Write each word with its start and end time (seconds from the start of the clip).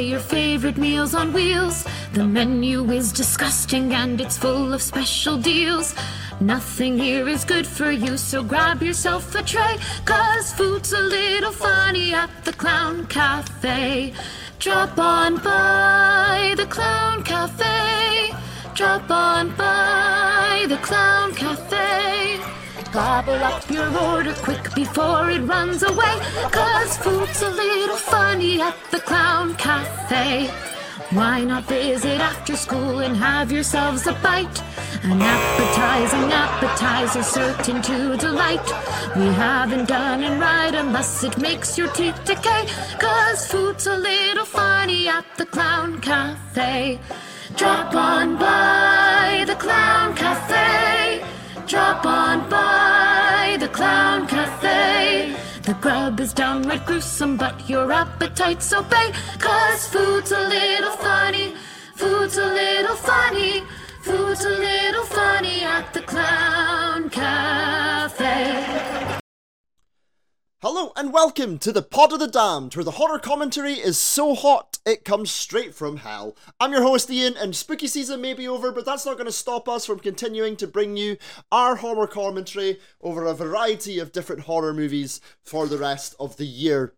Your 0.00 0.18
favorite 0.18 0.76
meals 0.76 1.14
on 1.14 1.32
wheels. 1.32 1.86
The 2.12 2.24
menu 2.24 2.90
is 2.90 3.12
disgusting 3.12 3.94
and 3.94 4.20
it's 4.20 4.36
full 4.36 4.72
of 4.74 4.82
special 4.82 5.36
deals. 5.36 5.94
Nothing 6.40 6.98
here 6.98 7.28
is 7.28 7.44
good 7.44 7.66
for 7.66 7.90
you, 7.90 8.16
so 8.16 8.42
grab 8.42 8.82
yourself 8.82 9.34
a 9.34 9.42
tray. 9.42 9.76
Cause 10.04 10.52
food's 10.52 10.92
a 10.92 11.00
little 11.00 11.52
funny 11.52 12.12
at 12.12 12.30
the 12.44 12.52
Clown 12.52 13.06
Cafe. 13.06 14.12
Drop 14.58 14.98
on 14.98 15.36
by 15.36 16.54
the 16.56 16.66
Clown 16.66 17.22
Cafe. 17.22 18.34
Drop 18.74 19.08
on 19.10 19.54
by 19.56 20.66
the 20.68 20.78
Clown 20.78 21.32
Cafe. 21.34 22.13
Gobble 22.94 23.42
up 23.42 23.68
your 23.68 23.88
order 23.98 24.32
quick 24.34 24.72
before 24.72 25.28
it 25.28 25.40
runs 25.40 25.82
away. 25.82 26.16
Cause 26.52 26.96
food's 26.96 27.42
a 27.42 27.50
little 27.50 27.96
funny 27.96 28.60
at 28.60 28.76
the 28.92 29.00
Clown 29.00 29.56
Cafe. 29.56 30.46
Why 31.10 31.42
not 31.42 31.64
visit 31.64 32.20
after 32.20 32.54
school 32.54 33.00
and 33.00 33.16
have 33.16 33.50
yourselves 33.50 34.06
a 34.06 34.12
bite? 34.22 34.62
An 35.02 35.20
appetizing 35.20 36.32
appetizer 36.32 37.24
certain 37.24 37.82
to 37.82 38.16
delight. 38.16 38.64
We 39.16 39.26
haven't 39.26 39.88
done 39.88 40.22
it 40.22 40.38
right 40.38 40.72
unless 40.72 41.24
it 41.24 41.36
makes 41.38 41.76
your 41.76 41.88
teeth 41.94 42.24
decay. 42.24 42.64
Cause 43.00 43.48
food's 43.48 43.88
a 43.88 43.96
little 43.96 44.44
funny 44.44 45.08
at 45.08 45.24
the 45.36 45.46
Clown 45.46 46.00
Cafe. 46.00 47.00
Drop 47.56 47.92
on 47.92 48.36
by 48.36 49.42
the 49.48 49.56
Clown 49.56 50.14
Cafe. 50.14 51.03
Drop 51.66 52.04
on 52.04 52.50
by 52.50 53.56
the 53.58 53.68
Clown 53.68 54.26
Cafe. 54.26 55.34
The 55.62 55.72
grub 55.80 56.20
is 56.20 56.34
downright 56.34 56.84
gruesome, 56.84 57.38
but 57.38 57.68
your 57.70 57.90
appetite's 57.90 58.70
obey. 58.74 59.12
Cause 59.38 59.88
food's 59.88 60.30
a 60.30 60.40
little 60.40 60.96
funny, 60.98 61.54
food's 61.94 62.36
a 62.36 62.44
little 62.44 62.96
funny, 62.96 63.62
food's 64.02 64.44
a 64.44 64.50
little 64.50 65.04
funny 65.04 65.62
at 65.62 65.92
the 65.94 66.02
Clown 66.02 66.43
Hello 70.66 70.94
and 70.96 71.12
welcome 71.12 71.58
to 71.58 71.72
the 71.72 71.82
Pod 71.82 72.14
of 72.14 72.20
the 72.20 72.26
Damned, 72.26 72.74
where 72.74 72.84
the 72.84 72.92
horror 72.92 73.18
commentary 73.18 73.74
is 73.74 73.98
so 73.98 74.34
hot 74.34 74.78
it 74.86 75.04
comes 75.04 75.30
straight 75.30 75.74
from 75.74 75.98
hell. 75.98 76.34
I'm 76.58 76.72
your 76.72 76.80
host 76.80 77.10
Ian, 77.10 77.36
and 77.36 77.54
spooky 77.54 77.86
season 77.86 78.22
may 78.22 78.32
be 78.32 78.48
over, 78.48 78.72
but 78.72 78.86
that's 78.86 79.04
not 79.04 79.18
going 79.18 79.26
to 79.26 79.30
stop 79.30 79.68
us 79.68 79.84
from 79.84 79.98
continuing 79.98 80.56
to 80.56 80.66
bring 80.66 80.96
you 80.96 81.18
our 81.52 81.76
horror 81.76 82.06
commentary 82.06 82.78
over 83.02 83.26
a 83.26 83.34
variety 83.34 83.98
of 83.98 84.10
different 84.10 84.44
horror 84.44 84.72
movies 84.72 85.20
for 85.42 85.66
the 85.66 85.76
rest 85.76 86.14
of 86.18 86.38
the 86.38 86.46
year. 86.46 86.94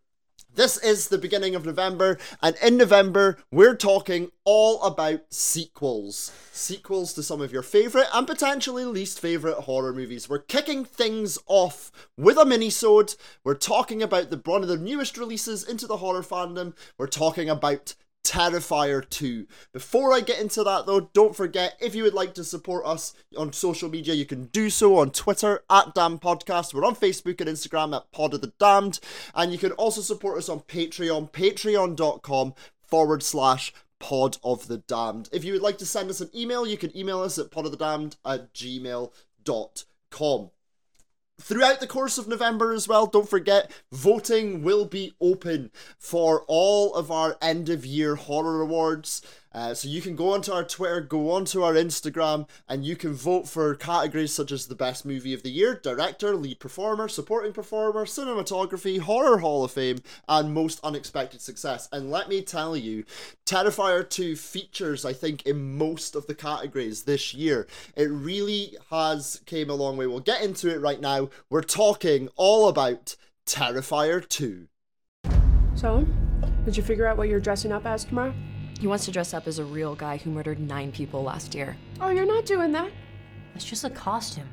This 0.53 0.77
is 0.77 1.09
the 1.09 1.19
beginning 1.19 1.53
of 1.53 1.65
November, 1.65 2.17
and 2.41 2.55
in 2.63 2.77
November, 2.77 3.37
we're 3.51 3.75
talking 3.75 4.31
all 4.43 4.81
about 4.81 5.21
sequels. 5.29 6.31
Sequels 6.51 7.13
to 7.13 7.21
some 7.21 7.41
of 7.41 7.51
your 7.51 7.61
favourite 7.61 8.07
and 8.11 8.25
potentially 8.25 8.83
least 8.83 9.19
favourite 9.19 9.57
horror 9.65 9.93
movies. 9.93 10.27
We're 10.27 10.39
kicking 10.39 10.83
things 10.83 11.37
off 11.45 11.91
with 12.17 12.37
a 12.37 12.45
mini-sode. 12.45 13.13
We're 13.43 13.53
talking 13.53 14.01
about 14.01 14.31
the 14.31 14.41
one 14.43 14.63
of 14.63 14.67
the 14.67 14.77
newest 14.77 15.17
releases 15.17 15.63
into 15.63 15.85
the 15.85 15.97
horror 15.97 16.23
fandom. 16.23 16.75
We're 16.97 17.05
talking 17.05 17.49
about 17.49 17.93
Terrifier 18.27 19.09
2. 19.09 19.47
Before 19.71 20.13
I 20.13 20.19
get 20.19 20.41
into 20.41 20.61
that 20.63 20.85
though, 20.85 21.09
don't 21.13 21.35
forget 21.35 21.77
if 21.79 21.95
you 21.95 22.03
would 22.03 22.13
like 22.13 22.33
to 22.33 22.43
support 22.43 22.85
us 22.85 23.13
on 23.37 23.53
social 23.53 23.89
media, 23.89 24.13
you 24.13 24.25
can 24.25 24.45
do 24.47 24.69
so 24.69 24.97
on 24.97 25.11
Twitter 25.11 25.63
at 25.69 25.95
Damn 25.95 26.19
Podcast. 26.19 26.73
We're 26.73 26.85
on 26.85 26.95
Facebook 26.95 27.39
and 27.39 27.49
Instagram 27.49 27.95
at 27.95 28.11
Pod 28.11 28.33
of 28.33 28.41
the 28.41 28.51
Damned. 28.59 28.99
And 29.33 29.53
you 29.53 29.57
can 29.57 29.71
also 29.73 30.01
support 30.01 30.37
us 30.37 30.49
on 30.49 30.59
Patreon, 30.59 31.31
patreon.com 31.31 32.53
forward 32.81 33.23
slash 33.23 33.73
pod 33.99 34.37
of 34.43 34.67
the 34.67 34.77
damned. 34.77 35.29
If 35.31 35.43
you 35.43 35.53
would 35.53 35.61
like 35.61 35.77
to 35.79 35.85
send 35.85 36.09
us 36.09 36.21
an 36.21 36.29
email, 36.35 36.67
you 36.67 36.77
can 36.77 36.95
email 36.95 37.21
us 37.21 37.39
at 37.39 37.49
podofthedamned 37.49 38.17
at 38.25 38.53
gmail.com 38.53 40.51
throughout 41.39 41.79
the 41.79 41.87
course 41.87 42.17
of 42.17 42.27
November 42.27 42.73
as 42.73 42.87
well, 42.87 43.05
don't 43.07 43.29
forget, 43.29 43.71
voting 43.91 44.63
will 44.63 44.85
be 44.85 45.13
open 45.21 45.71
for 45.97 46.43
all 46.47 46.93
of 46.95 47.11
our 47.11 47.37
end 47.41 47.69
of 47.69 47.85
year 47.85 48.15
horror 48.15 48.61
awards. 48.61 49.21
Uh, 49.53 49.73
so 49.73 49.87
you 49.87 50.01
can 50.01 50.15
go 50.15 50.33
onto 50.33 50.51
our 50.51 50.63
Twitter, 50.63 51.01
go 51.01 51.31
onto 51.31 51.63
our 51.63 51.73
Instagram, 51.73 52.47
and 52.67 52.85
you 52.85 52.95
can 52.95 53.13
vote 53.13 53.47
for 53.47 53.75
categories 53.75 54.33
such 54.33 54.51
as 54.51 54.67
the 54.67 54.75
best 54.75 55.05
movie 55.05 55.33
of 55.33 55.43
the 55.43 55.49
year, 55.49 55.79
director, 55.81 56.35
lead 56.35 56.59
performer, 56.59 57.07
supporting 57.07 57.53
performer, 57.53 58.05
cinematography, 58.05 58.99
horror 58.99 59.39
hall 59.39 59.63
of 59.63 59.71
fame, 59.71 59.99
and 60.27 60.53
most 60.53 60.79
unexpected 60.83 61.41
success. 61.41 61.87
And 61.91 62.11
let 62.11 62.29
me 62.29 62.41
tell 62.41 62.75
you, 62.75 63.03
Terrifier 63.45 64.07
2 64.07 64.35
features, 64.35 65.05
I 65.05 65.13
think, 65.13 65.45
in 65.45 65.77
most 65.77 66.15
of 66.15 66.27
the 66.27 66.35
categories 66.35 67.03
this 67.03 67.33
year. 67.33 67.67
It 67.95 68.09
really 68.11 68.77
has 68.89 69.41
came 69.45 69.69
a 69.69 69.75
long 69.75 69.97
way. 69.97 70.07
We'll 70.07 70.19
get 70.19 70.41
into 70.41 70.69
it 70.69 70.81
right 70.81 70.99
now. 70.99 71.29
We're 71.49 71.61
talking 71.61 72.29
all 72.35 72.67
about 72.67 73.15
Terrifier 73.45 74.27
2. 74.27 74.67
So, 75.75 76.05
did 76.65 76.75
you 76.75 76.83
figure 76.83 77.05
out 77.05 77.17
what 77.17 77.29
you're 77.29 77.39
dressing 77.39 77.71
up 77.71 77.85
as 77.85 78.03
tomorrow? 78.03 78.33
He 78.79 78.85
wants 78.85 79.05
to 79.05 79.11
dress 79.11 79.33
up 79.33 79.47
as 79.47 79.57
a 79.57 79.65
real 79.65 79.95
guy 79.95 80.17
who 80.17 80.29
murdered 80.29 80.59
nine 80.59 80.91
people 80.91 81.23
last 81.23 81.55
year. 81.55 81.75
Oh, 81.99 82.09
you're 82.09 82.27
not 82.27 82.45
doing 82.45 82.71
that. 82.73 82.91
It's 83.55 83.65
just 83.65 83.83
a 83.83 83.89
costume. 83.89 84.47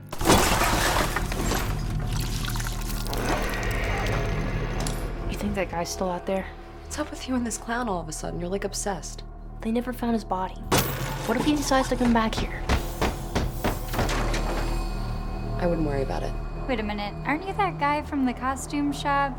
You 5.31 5.37
think 5.37 5.55
that 5.55 5.71
guy's 5.71 5.91
still 5.91 6.09
out 6.09 6.25
there? 6.25 6.47
What's 6.83 6.99
up 6.99 7.11
with 7.11 7.29
you 7.29 7.35
and 7.35 7.47
this 7.47 7.59
clown 7.59 7.87
all 7.87 8.01
of 8.01 8.09
a 8.09 8.12
sudden? 8.12 8.41
You're 8.41 8.49
like 8.49 8.65
obsessed. 8.65 9.25
They 9.61 9.71
never 9.71 9.93
found 9.93 10.15
his 10.15 10.25
body. 10.25 10.55
What 11.27 11.37
if 11.37 11.45
he 11.45 11.55
decides 11.55 11.89
to 11.91 11.97
come 11.97 12.15
back 12.15 12.35
here? 12.35 12.62
I 15.59 15.67
wouldn't 15.67 15.87
worry 15.87 16.03
about 16.03 16.23
it. 16.23 16.33
Wait 16.67 16.81
a 16.81 16.83
minute, 16.83 17.12
aren't 17.27 17.47
you 17.47 17.53
that 17.55 17.79
guy 17.79 18.01
from 18.01 18.25
the 18.25 18.33
costume 18.33 18.91
shop? 18.91 19.39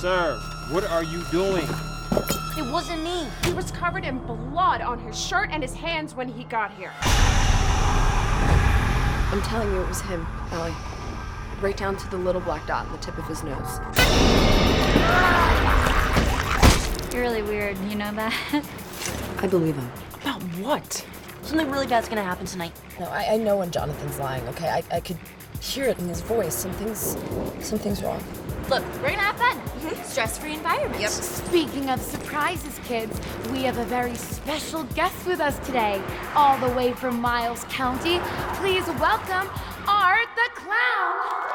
Sir, 0.00 0.38
what 0.72 0.84
are 0.84 1.04
you 1.04 1.24
doing? 1.30 1.66
It 2.56 2.72
wasn't 2.72 3.02
me. 3.02 3.26
He 3.44 3.52
was 3.52 3.70
covered 3.70 4.04
in 4.04 4.18
blood 4.18 4.80
on 4.80 4.98
his 4.98 5.18
shirt 5.18 5.50
and 5.52 5.62
his 5.62 5.74
hands 5.74 6.14
when 6.14 6.28
he 6.28 6.44
got 6.44 6.72
here. 6.74 6.90
I'm 9.32 9.42
telling 9.42 9.70
you, 9.72 9.82
it 9.82 9.88
was 9.88 10.00
him, 10.00 10.26
Ellie. 10.52 10.72
Right 11.60 11.76
down 11.76 11.96
to 11.98 12.10
the 12.10 12.16
little 12.16 12.40
black 12.40 12.66
dot 12.66 12.86
on 12.86 12.92
the 12.92 12.98
tip 12.98 13.18
of 13.18 13.26
his 13.26 13.42
nose. 13.42 13.80
You're 17.12 17.22
really 17.22 17.42
weird, 17.42 17.76
you 17.90 17.96
know 17.96 18.12
that? 18.12 18.32
I 19.38 19.46
believe 19.46 19.76
him. 19.76 19.90
About 20.22 20.40
what? 20.58 21.06
Something 21.42 21.70
really 21.70 21.86
bad's 21.86 22.08
gonna 22.08 22.22
happen 22.24 22.46
tonight. 22.46 22.72
No, 22.98 23.06
I, 23.06 23.34
I 23.34 23.36
know 23.36 23.58
when 23.58 23.70
Jonathan's 23.70 24.18
lying, 24.18 24.46
okay? 24.48 24.68
I, 24.68 24.82
I 24.90 25.00
could 25.00 25.18
hear 25.60 25.84
it 25.84 25.98
in 25.98 26.08
his 26.08 26.20
voice. 26.22 26.54
Something's 26.54 27.16
something's 27.60 28.02
wrong. 28.02 28.22
Look, 28.68 28.82
we're 29.00 29.10
gonna 29.10 29.22
have 29.22 29.36
fun. 29.36 29.56
Mm-hmm. 29.56 30.02
Stress-free 30.02 30.54
environment. 30.54 31.00
Yep. 31.00 31.10
Speaking 31.10 31.88
of 31.88 32.00
surprises, 32.00 32.80
kids, 32.84 33.16
we 33.52 33.62
have 33.62 33.78
a 33.78 33.84
very 33.84 34.16
special 34.16 34.82
guest 34.94 35.24
with 35.24 35.38
us 35.38 35.56
today, 35.64 36.02
all 36.34 36.58
the 36.58 36.74
way 36.74 36.92
from 36.92 37.20
Miles 37.20 37.64
County. 37.68 38.18
Please 38.54 38.84
welcome 38.98 39.48
Art 39.86 40.26
the 40.34 40.50
Clown. 40.60 41.45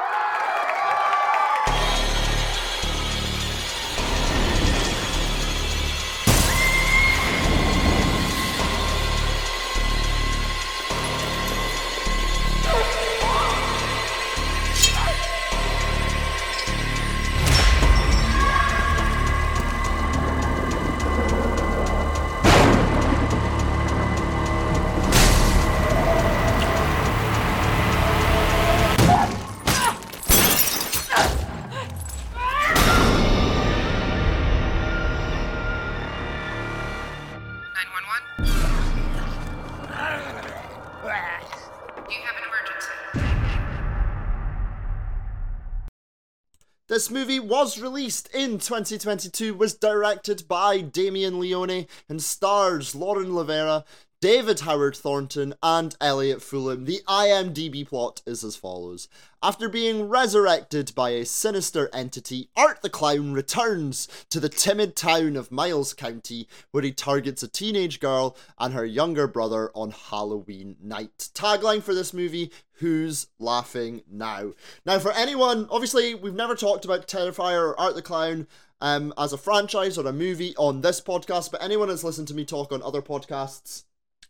This 46.92 47.10
movie 47.10 47.40
was 47.40 47.80
released 47.80 48.28
in 48.34 48.58
2022, 48.58 49.54
was 49.54 49.72
directed 49.72 50.46
by 50.46 50.82
Damien 50.82 51.40
Leone, 51.40 51.86
and 52.06 52.22
stars 52.22 52.94
Lauren 52.94 53.30
Lavera, 53.30 53.84
David 54.22 54.60
Howard 54.60 54.94
Thornton, 54.94 55.52
and 55.64 55.96
Elliott 56.00 56.38
Fullam. 56.38 56.86
The 56.86 57.00
IMDb 57.08 57.84
plot 57.84 58.22
is 58.24 58.44
as 58.44 58.54
follows. 58.54 59.08
After 59.42 59.68
being 59.68 60.08
resurrected 60.08 60.94
by 60.94 61.10
a 61.10 61.24
sinister 61.24 61.90
entity, 61.92 62.48
Art 62.56 62.82
the 62.82 62.88
Clown 62.88 63.32
returns 63.32 64.06
to 64.30 64.38
the 64.38 64.48
timid 64.48 64.94
town 64.94 65.34
of 65.34 65.50
Miles 65.50 65.92
County, 65.92 66.46
where 66.70 66.84
he 66.84 66.92
targets 66.92 67.42
a 67.42 67.48
teenage 67.48 67.98
girl 67.98 68.36
and 68.60 68.74
her 68.74 68.84
younger 68.84 69.26
brother 69.26 69.72
on 69.74 69.90
Halloween 69.90 70.76
night. 70.80 71.30
Tagline 71.34 71.82
for 71.82 71.92
this 71.92 72.14
movie 72.14 72.52
Who's 72.74 73.26
Laughing 73.40 74.02
Now? 74.08 74.52
Now, 74.86 75.00
for 75.00 75.10
anyone, 75.10 75.66
obviously, 75.68 76.14
we've 76.14 76.32
never 76.32 76.54
talked 76.54 76.84
about 76.84 77.08
Terrifier 77.08 77.70
or 77.70 77.80
Art 77.80 77.96
the 77.96 78.02
Clown 78.02 78.46
um, 78.80 79.12
as 79.18 79.32
a 79.32 79.38
franchise 79.38 79.98
or 79.98 80.06
a 80.06 80.12
movie 80.12 80.54
on 80.56 80.80
this 80.80 81.00
podcast, 81.00 81.50
but 81.50 81.60
anyone 81.60 81.88
that's 81.88 82.04
listened 82.04 82.28
to 82.28 82.34
me 82.34 82.44
talk 82.44 82.70
on 82.70 82.84
other 82.84 83.02
podcasts 83.02 83.82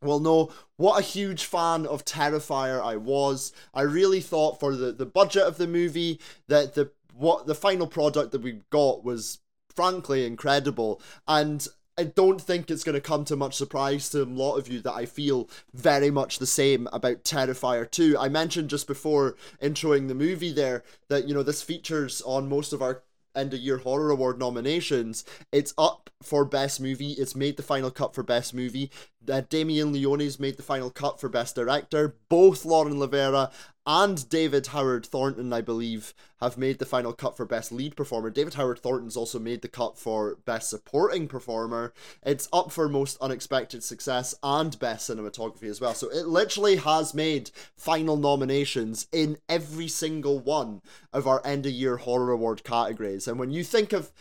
will 0.02 0.20
know 0.20 0.50
what 0.76 0.98
a 0.98 1.02
huge 1.02 1.44
fan 1.44 1.86
of 1.86 2.04
Terrifier 2.04 2.82
I 2.82 2.96
was. 2.96 3.52
I 3.72 3.82
really 3.82 4.20
thought 4.20 4.60
for 4.60 4.74
the, 4.76 4.92
the 4.92 5.06
budget 5.06 5.44
of 5.44 5.58
the 5.58 5.66
movie 5.66 6.20
that 6.48 6.74
the 6.74 6.90
what 7.14 7.46
the 7.46 7.54
final 7.54 7.86
product 7.86 8.32
that 8.32 8.42
we 8.42 8.60
got 8.70 9.04
was 9.04 9.38
frankly 9.74 10.26
incredible. 10.26 11.00
And 11.26 11.66
I 11.98 12.04
don't 12.04 12.40
think 12.40 12.70
it's 12.70 12.84
going 12.84 12.94
to 12.94 13.00
come 13.00 13.24
to 13.26 13.36
much 13.36 13.54
surprise 13.54 14.08
to 14.10 14.22
a 14.22 14.24
lot 14.24 14.56
of 14.56 14.66
you 14.66 14.80
that 14.80 14.94
I 14.94 15.04
feel 15.04 15.48
very 15.74 16.10
much 16.10 16.38
the 16.38 16.46
same 16.46 16.88
about 16.92 17.24
Terrifier 17.24 17.90
2. 17.90 18.16
I 18.18 18.28
mentioned 18.28 18.70
just 18.70 18.86
before 18.86 19.36
introing 19.62 20.08
the 20.08 20.14
movie 20.14 20.52
there 20.52 20.84
that, 21.08 21.28
you 21.28 21.34
know, 21.34 21.42
this 21.42 21.62
features 21.62 22.22
on 22.22 22.48
most 22.48 22.72
of 22.72 22.80
our 22.80 23.02
end 23.34 23.54
of 23.54 23.60
year 23.60 23.78
horror 23.78 24.10
award 24.10 24.38
nominations. 24.38 25.24
It's 25.50 25.74
up 25.76 26.10
for 26.22 26.44
best 26.44 26.80
movie. 26.80 27.12
It's 27.12 27.34
made 27.34 27.56
the 27.56 27.62
final 27.62 27.90
cut 27.90 28.14
for 28.14 28.22
best 28.22 28.54
movie. 28.54 28.90
Uh, 29.28 29.42
Damien 29.48 29.92
Leone's 29.92 30.40
made 30.40 30.56
the 30.56 30.62
final 30.62 30.90
cut 30.90 31.20
for 31.20 31.28
best 31.28 31.54
director. 31.54 32.16
Both 32.28 32.64
Lauren 32.64 32.94
Lavera 32.94 33.52
and 33.86 34.28
David 34.28 34.68
Howard 34.68 35.04
Thornton, 35.06 35.52
I 35.52 35.60
believe, 35.60 36.14
have 36.40 36.56
made 36.56 36.78
the 36.78 36.86
final 36.86 37.12
cut 37.12 37.36
for 37.36 37.44
Best 37.44 37.72
Lead 37.72 37.96
Performer. 37.96 38.30
David 38.30 38.54
Howard 38.54 38.78
Thornton's 38.78 39.16
also 39.16 39.38
made 39.38 39.62
the 39.62 39.68
cut 39.68 39.98
for 39.98 40.36
Best 40.44 40.70
Supporting 40.70 41.26
Performer. 41.26 41.92
It's 42.24 42.48
up 42.52 42.70
for 42.70 42.88
Most 42.88 43.18
Unexpected 43.20 43.82
Success 43.82 44.34
and 44.42 44.78
Best 44.78 45.10
Cinematography 45.10 45.68
as 45.68 45.80
well. 45.80 45.94
So 45.94 46.08
it 46.10 46.26
literally 46.26 46.76
has 46.76 47.12
made 47.14 47.50
final 47.76 48.16
nominations 48.16 49.06
in 49.12 49.38
every 49.48 49.88
single 49.88 50.38
one 50.38 50.82
of 51.12 51.26
our 51.26 51.44
end 51.44 51.66
of 51.66 51.72
year 51.72 51.96
horror 51.96 52.30
award 52.30 52.64
categories. 52.64 53.26
And 53.26 53.38
when 53.38 53.50
you 53.50 53.64
think 53.64 53.92
of 53.92 54.12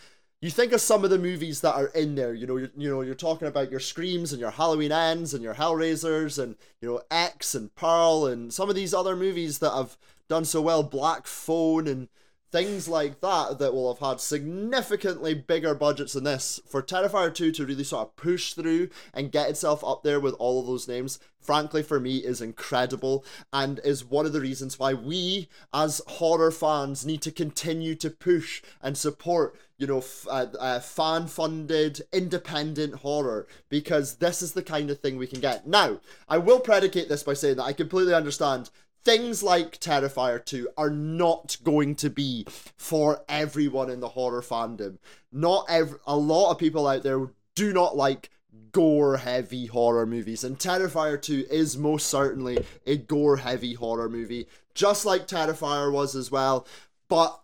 you 0.42 0.50
think 0.50 0.74
of 0.74 0.82
some 0.82 1.04
of 1.04 1.12
the 1.12 1.20
movies 1.20 1.62
that 1.62 1.76
are 1.76 1.88
in 1.88 2.16
there. 2.16 2.34
You 2.34 2.48
know, 2.48 2.58
you, 2.58 2.70
you 2.76 2.90
know, 2.90 3.02
you're 3.02 3.14
talking 3.14 3.48
about 3.48 3.70
your 3.70 3.80
Screams 3.80 4.34
and 4.34 4.42
your 4.42 4.52
Halloween 4.52 4.92
Ends 4.92 5.34
and 5.34 5.44
your 5.44 5.54
Hellraisers 5.54 6.42
and 6.42 6.56
you 6.82 6.90
know 6.90 7.02
X 7.12 7.54
and 7.54 7.74
Pearl 7.76 8.26
and 8.26 8.52
some 8.52 8.68
of 8.68 8.76
these 8.76 8.94
other 8.94 9.16
movies 9.16 9.60
that 9.60 9.72
have 9.72 9.98
done 10.28 10.44
so 10.44 10.62
well, 10.62 10.82
Black 10.82 11.28
Phone 11.28 11.88
and 11.88 12.10
things 12.52 12.88
like 12.88 13.22
that 13.22 13.60
that 13.60 13.74
will 13.74 13.94
have 13.94 14.06
had 14.06 14.20
significantly 14.20 15.34
bigger 15.34 15.74
budgets 15.74 16.14
than 16.14 16.26
this 16.26 16.60
for 16.68 16.82
Terrifier 16.82 17.34
2 17.34 17.52
to 17.54 17.66
really 17.66 17.84
sort 17.84 18.08
of 18.08 18.16
push 18.18 18.54
through 18.54 18.90
and 19.14 19.32
get 19.32 19.50
itself 19.50 19.84
up 19.86 20.04
there 20.04 20.20
with 20.20 20.34
all 20.34 20.60
of 20.60 20.68
those 20.68 20.88
names 20.88 21.20
frankly 21.42 21.82
for 21.82 22.00
me 22.00 22.18
is 22.18 22.42
incredible 22.42 23.26
and 23.52 23.80
is 23.84 24.06
one 24.06 24.26
of 24.26 24.34
the 24.34 24.42
reasons 24.42 24.78
why 24.78 24.94
we 24.94 25.50
as 25.74 26.02
horror 26.08 26.52
fans 26.52 27.06
need 27.06 27.22
to 27.22 27.32
continue 27.32 27.96
to 27.96 28.10
push 28.10 28.62
and 28.82 28.98
support 28.98 29.58
you 29.81 29.88
know 29.88 29.98
f- 29.98 30.28
uh, 30.30 30.45
uh, 30.60 30.80
fan 30.80 31.25
funded 31.28 32.01
independent 32.13 32.94
horror 32.95 33.48
because 33.68 34.18
this 34.18 34.44
is 34.44 34.54
the 34.54 34.62
kind 34.62 34.92
of 34.92 35.00
thing 35.00 35.18
we 35.18 35.25
can 35.25 35.42
get 35.42 35.66
now 35.68 36.00
i 36.30 36.38
will 36.38 36.60
predicate 36.60 37.10
this 37.10 37.24
by 37.24 37.33
saying 37.33 37.56
that 37.56 37.63
i 37.63 37.74
completely 37.74 38.13
understand 38.13 38.69
things 39.04 39.42
like 39.42 39.80
Terrifier 39.80 40.45
2 40.45 40.69
are 40.78 40.92
not 40.92 41.57
going 41.63 41.95
to 41.95 42.10
be 42.12 42.45
for 42.78 43.24
everyone 43.28 43.89
in 43.89 44.00
the 44.00 44.10
horror 44.10 44.44
fandom. 44.44 45.00
Not 45.31 45.66
every 45.68 45.98
a 46.06 46.16
lot 46.16 46.51
of 46.51 46.60
people 46.60 46.88
out 46.88 47.01
there 47.01 47.31
do 47.56 47.74
not 47.74 47.98
like 47.98 48.30
gore 48.72 49.18
heavy 49.18 49.66
horror 49.66 50.06
movies 50.06 50.44
and 50.44 50.57
Terrifier 50.57 51.22
2 51.22 51.45
is 51.50 51.78
most 51.78 52.07
certainly 52.07 52.63
a 52.86 52.95
gore 52.98 53.38
heavy 53.38 53.74
horror 53.74 54.10
movie 54.10 54.48
just 54.74 55.06
like 55.06 55.28
Terrifier 55.28 55.92
was 55.92 56.16
as 56.16 56.31
well 56.31 56.66
but 57.10 57.42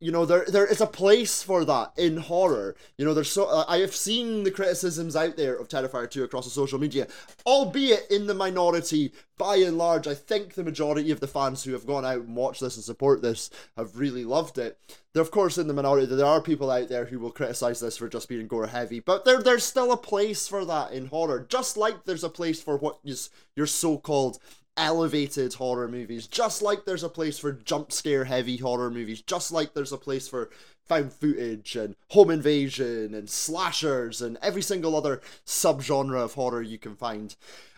you 0.00 0.10
know 0.10 0.24
there 0.24 0.46
there 0.48 0.66
is 0.66 0.80
a 0.80 0.86
place 0.86 1.42
for 1.42 1.64
that 1.66 1.92
in 1.96 2.16
horror. 2.16 2.74
You 2.96 3.04
know 3.04 3.14
there's 3.14 3.30
so 3.30 3.44
uh, 3.44 3.64
i 3.68 3.78
have 3.78 3.94
seen 3.94 4.44
the 4.44 4.50
criticisms 4.50 5.14
out 5.14 5.36
there 5.36 5.54
of 5.56 5.68
terrifier 5.68 6.10
2 6.10 6.24
across 6.24 6.46
the 6.46 6.50
social 6.50 6.78
media 6.78 7.06
albeit 7.46 8.10
in 8.10 8.26
the 8.26 8.34
minority. 8.34 9.12
By 9.38 9.56
and 9.56 9.78
large 9.78 10.06
i 10.06 10.14
think 10.14 10.54
the 10.54 10.64
majority 10.64 11.10
of 11.10 11.20
the 11.20 11.26
fans 11.26 11.64
who 11.64 11.72
have 11.72 11.86
gone 11.86 12.04
out 12.04 12.22
and 12.22 12.36
watched 12.36 12.60
this 12.60 12.76
and 12.76 12.84
support 12.84 13.22
this 13.22 13.50
have 13.76 13.96
really 13.96 14.24
loved 14.24 14.58
it. 14.58 14.78
There 15.12 15.22
of 15.22 15.30
course 15.30 15.58
in 15.58 15.66
the 15.66 15.74
minority 15.74 16.06
there 16.06 16.26
are 16.26 16.40
people 16.40 16.70
out 16.70 16.88
there 16.88 17.04
who 17.04 17.18
will 17.18 17.30
criticize 17.30 17.80
this 17.80 17.96
for 17.96 18.08
just 18.08 18.28
being 18.28 18.46
gore 18.46 18.66
heavy 18.68 19.00
but 19.00 19.24
there 19.24 19.42
there's 19.42 19.64
still 19.64 19.92
a 19.92 19.96
place 19.96 20.48
for 20.48 20.64
that 20.64 20.92
in 20.92 21.06
horror 21.06 21.46
just 21.48 21.76
like 21.76 22.04
there's 22.04 22.24
a 22.24 22.30
place 22.30 22.62
for 22.62 22.76
what 22.78 22.98
is 23.04 23.30
your 23.56 23.66
so-called 23.66 24.38
elevated 24.80 25.54
horror 25.54 25.86
movies, 25.86 26.26
just 26.26 26.62
like 26.62 26.84
there's 26.84 27.04
a 27.04 27.08
place 27.08 27.38
for 27.38 27.52
jump 27.52 27.92
scare 27.92 28.24
heavy 28.24 28.56
horror 28.56 28.90
movies, 28.90 29.20
just 29.20 29.52
like 29.52 29.74
there's 29.74 29.92
a 29.92 29.98
place 29.98 30.26
for 30.26 30.50
found 30.86 31.12
footage 31.12 31.76
and 31.76 31.94
home 32.08 32.30
invasion 32.30 33.14
and 33.14 33.30
slashers 33.30 34.20
and 34.20 34.38
every 34.42 34.62
single 34.62 34.96
other 34.96 35.20
subgenre 35.46 36.24
of 36.24 36.34
horror 36.34 36.62
you 36.62 36.78
can 36.78 36.96
find. 36.96 37.36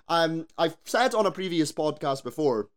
Um, 0.09 0.47
I've 0.57 0.77
said 0.85 1.15
on 1.15 1.27
a 1.27 1.31
previous 1.31 1.73
podcast 1.73 2.23
before, 2.23 2.69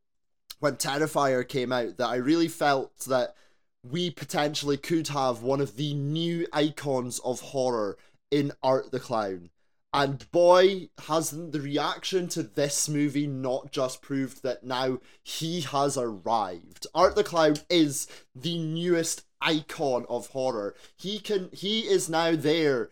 when 0.59 0.75
Terrifier 0.75 1.47
came 1.47 1.71
out, 1.71 1.97
that 1.97 2.07
I 2.07 2.15
really 2.15 2.47
felt 2.47 2.97
that 3.01 3.35
we 3.83 4.09
potentially 4.09 4.77
could 4.77 5.09
have 5.09 5.43
one 5.43 5.61
of 5.61 5.77
the 5.77 5.93
new 5.93 6.47
icons 6.51 7.19
of 7.19 7.39
horror 7.39 7.97
in 8.31 8.51
Art 8.63 8.91
the 8.91 8.99
Clown. 8.99 9.51
And 9.95 10.29
boy, 10.31 10.89
hasn't 11.07 11.53
the 11.53 11.61
reaction 11.61 12.27
to 12.29 12.43
this 12.43 12.89
movie 12.89 13.27
not 13.27 13.71
just 13.71 14.01
proved 14.01 14.43
that 14.43 14.65
now 14.65 14.99
he 15.23 15.61
has 15.61 15.97
arrived. 15.97 16.85
Art 16.93 17.15
the 17.15 17.23
Clown 17.23 17.55
is 17.69 18.05
the 18.35 18.57
newest 18.57 19.23
icon 19.39 20.05
of 20.09 20.27
horror. 20.27 20.75
He 20.97 21.19
can 21.19 21.49
he 21.53 21.81
is 21.81 22.09
now 22.09 22.35
there 22.35 22.89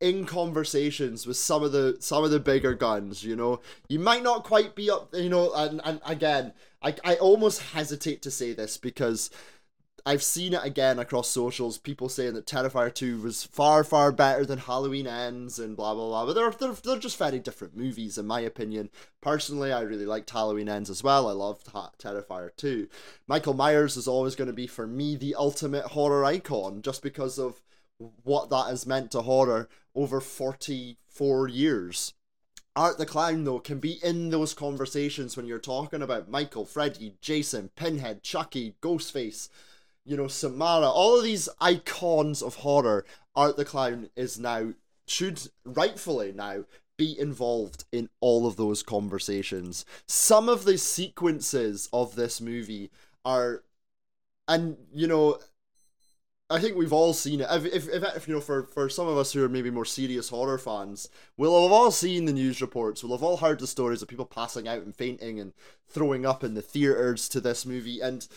in 0.00 0.24
conversations 0.24 1.26
with 1.26 1.36
some 1.36 1.62
of 1.62 1.72
the 1.72 1.98
some 2.00 2.24
of 2.24 2.30
the 2.30 2.40
bigger 2.40 2.72
guns, 2.72 3.22
you 3.22 3.36
know. 3.36 3.60
You 3.90 3.98
might 3.98 4.22
not 4.22 4.44
quite 4.44 4.74
be 4.74 4.90
up 4.90 5.10
you 5.14 5.28
know, 5.28 5.52
and, 5.52 5.82
and 5.84 6.00
again, 6.06 6.54
I 6.80 6.94
I 7.04 7.16
almost 7.16 7.60
hesitate 7.60 8.22
to 8.22 8.30
say 8.30 8.54
this 8.54 8.78
because 8.78 9.28
I've 10.08 10.22
seen 10.22 10.54
it 10.54 10.60
again 10.62 11.00
across 11.00 11.28
socials. 11.28 11.78
People 11.78 12.08
saying 12.08 12.34
that 12.34 12.46
Terrifier 12.46 12.94
2 12.94 13.20
was 13.22 13.42
far, 13.42 13.82
far 13.82 14.12
better 14.12 14.46
than 14.46 14.60
Halloween 14.60 15.08
Ends 15.08 15.58
and 15.58 15.76
blah, 15.76 15.94
blah, 15.94 16.06
blah. 16.06 16.26
But 16.26 16.34
they're, 16.34 16.50
they're, 16.52 16.80
they're 16.80 17.00
just 17.00 17.18
very 17.18 17.40
different 17.40 17.76
movies, 17.76 18.16
in 18.16 18.24
my 18.24 18.38
opinion. 18.38 18.88
Personally, 19.20 19.72
I 19.72 19.80
really 19.80 20.06
liked 20.06 20.30
Halloween 20.30 20.68
Ends 20.68 20.90
as 20.90 21.02
well. 21.02 21.28
I 21.28 21.32
loved 21.32 21.66
ha- 21.72 21.90
Terrifier 21.98 22.50
2. 22.56 22.86
Michael 23.26 23.54
Myers 23.54 23.96
is 23.96 24.06
always 24.06 24.36
going 24.36 24.46
to 24.46 24.54
be, 24.54 24.68
for 24.68 24.86
me, 24.86 25.16
the 25.16 25.34
ultimate 25.34 25.86
horror 25.86 26.24
icon 26.24 26.82
just 26.82 27.02
because 27.02 27.36
of 27.36 27.60
what 28.22 28.48
that 28.50 28.66
has 28.68 28.86
meant 28.86 29.10
to 29.10 29.22
horror 29.22 29.68
over 29.96 30.20
44 30.20 31.48
years. 31.48 32.14
Art 32.76 32.98
the 32.98 33.06
Clown, 33.06 33.42
though, 33.42 33.58
can 33.58 33.80
be 33.80 33.98
in 34.04 34.30
those 34.30 34.54
conversations 34.54 35.36
when 35.36 35.46
you're 35.46 35.58
talking 35.58 36.02
about 36.02 36.30
Michael, 36.30 36.64
Freddy, 36.64 37.14
Jason, 37.20 37.70
Pinhead, 37.74 38.22
Chucky, 38.22 38.76
Ghostface, 38.82 39.48
you 40.06 40.16
know, 40.16 40.28
Samara, 40.28 40.88
all 40.88 41.18
of 41.18 41.24
these 41.24 41.48
icons 41.60 42.42
of 42.42 42.56
horror, 42.56 43.04
Art 43.34 43.56
the 43.56 43.64
Clown 43.64 44.08
is 44.16 44.38
now, 44.38 44.72
should 45.06 45.40
rightfully 45.64 46.32
now 46.32 46.64
be 46.96 47.18
involved 47.18 47.84
in 47.92 48.08
all 48.20 48.46
of 48.46 48.56
those 48.56 48.82
conversations. 48.82 49.84
Some 50.06 50.48
of 50.48 50.64
the 50.64 50.78
sequences 50.78 51.88
of 51.92 52.14
this 52.14 52.40
movie 52.40 52.90
are, 53.24 53.64
and 54.48 54.76
you 54.94 55.06
know, 55.06 55.38
I 56.48 56.60
think 56.60 56.76
we've 56.76 56.92
all 56.92 57.12
seen 57.12 57.40
it. 57.40 57.48
If, 57.50 57.64
if, 57.66 57.88
if, 57.88 58.28
you 58.28 58.34
know, 58.34 58.40
for, 58.40 58.62
for 58.62 58.88
some 58.88 59.08
of 59.08 59.18
us 59.18 59.32
who 59.32 59.44
are 59.44 59.48
maybe 59.48 59.70
more 59.70 59.84
serious 59.84 60.28
horror 60.28 60.58
fans, 60.58 61.08
we'll 61.36 61.60
have 61.64 61.72
all 61.72 61.90
seen 61.90 62.24
the 62.24 62.32
news 62.32 62.60
reports. 62.60 63.02
We'll 63.02 63.16
have 63.16 63.24
all 63.24 63.38
heard 63.38 63.58
the 63.58 63.66
stories 63.66 64.00
of 64.00 64.08
people 64.08 64.26
passing 64.26 64.68
out 64.68 64.82
and 64.82 64.94
fainting 64.94 65.40
and 65.40 65.52
throwing 65.88 66.24
up 66.24 66.44
in 66.44 66.54
the 66.54 66.62
theaters 66.62 67.28
to 67.30 67.40
this 67.40 67.66
movie. 67.66 68.00
And 68.00 68.28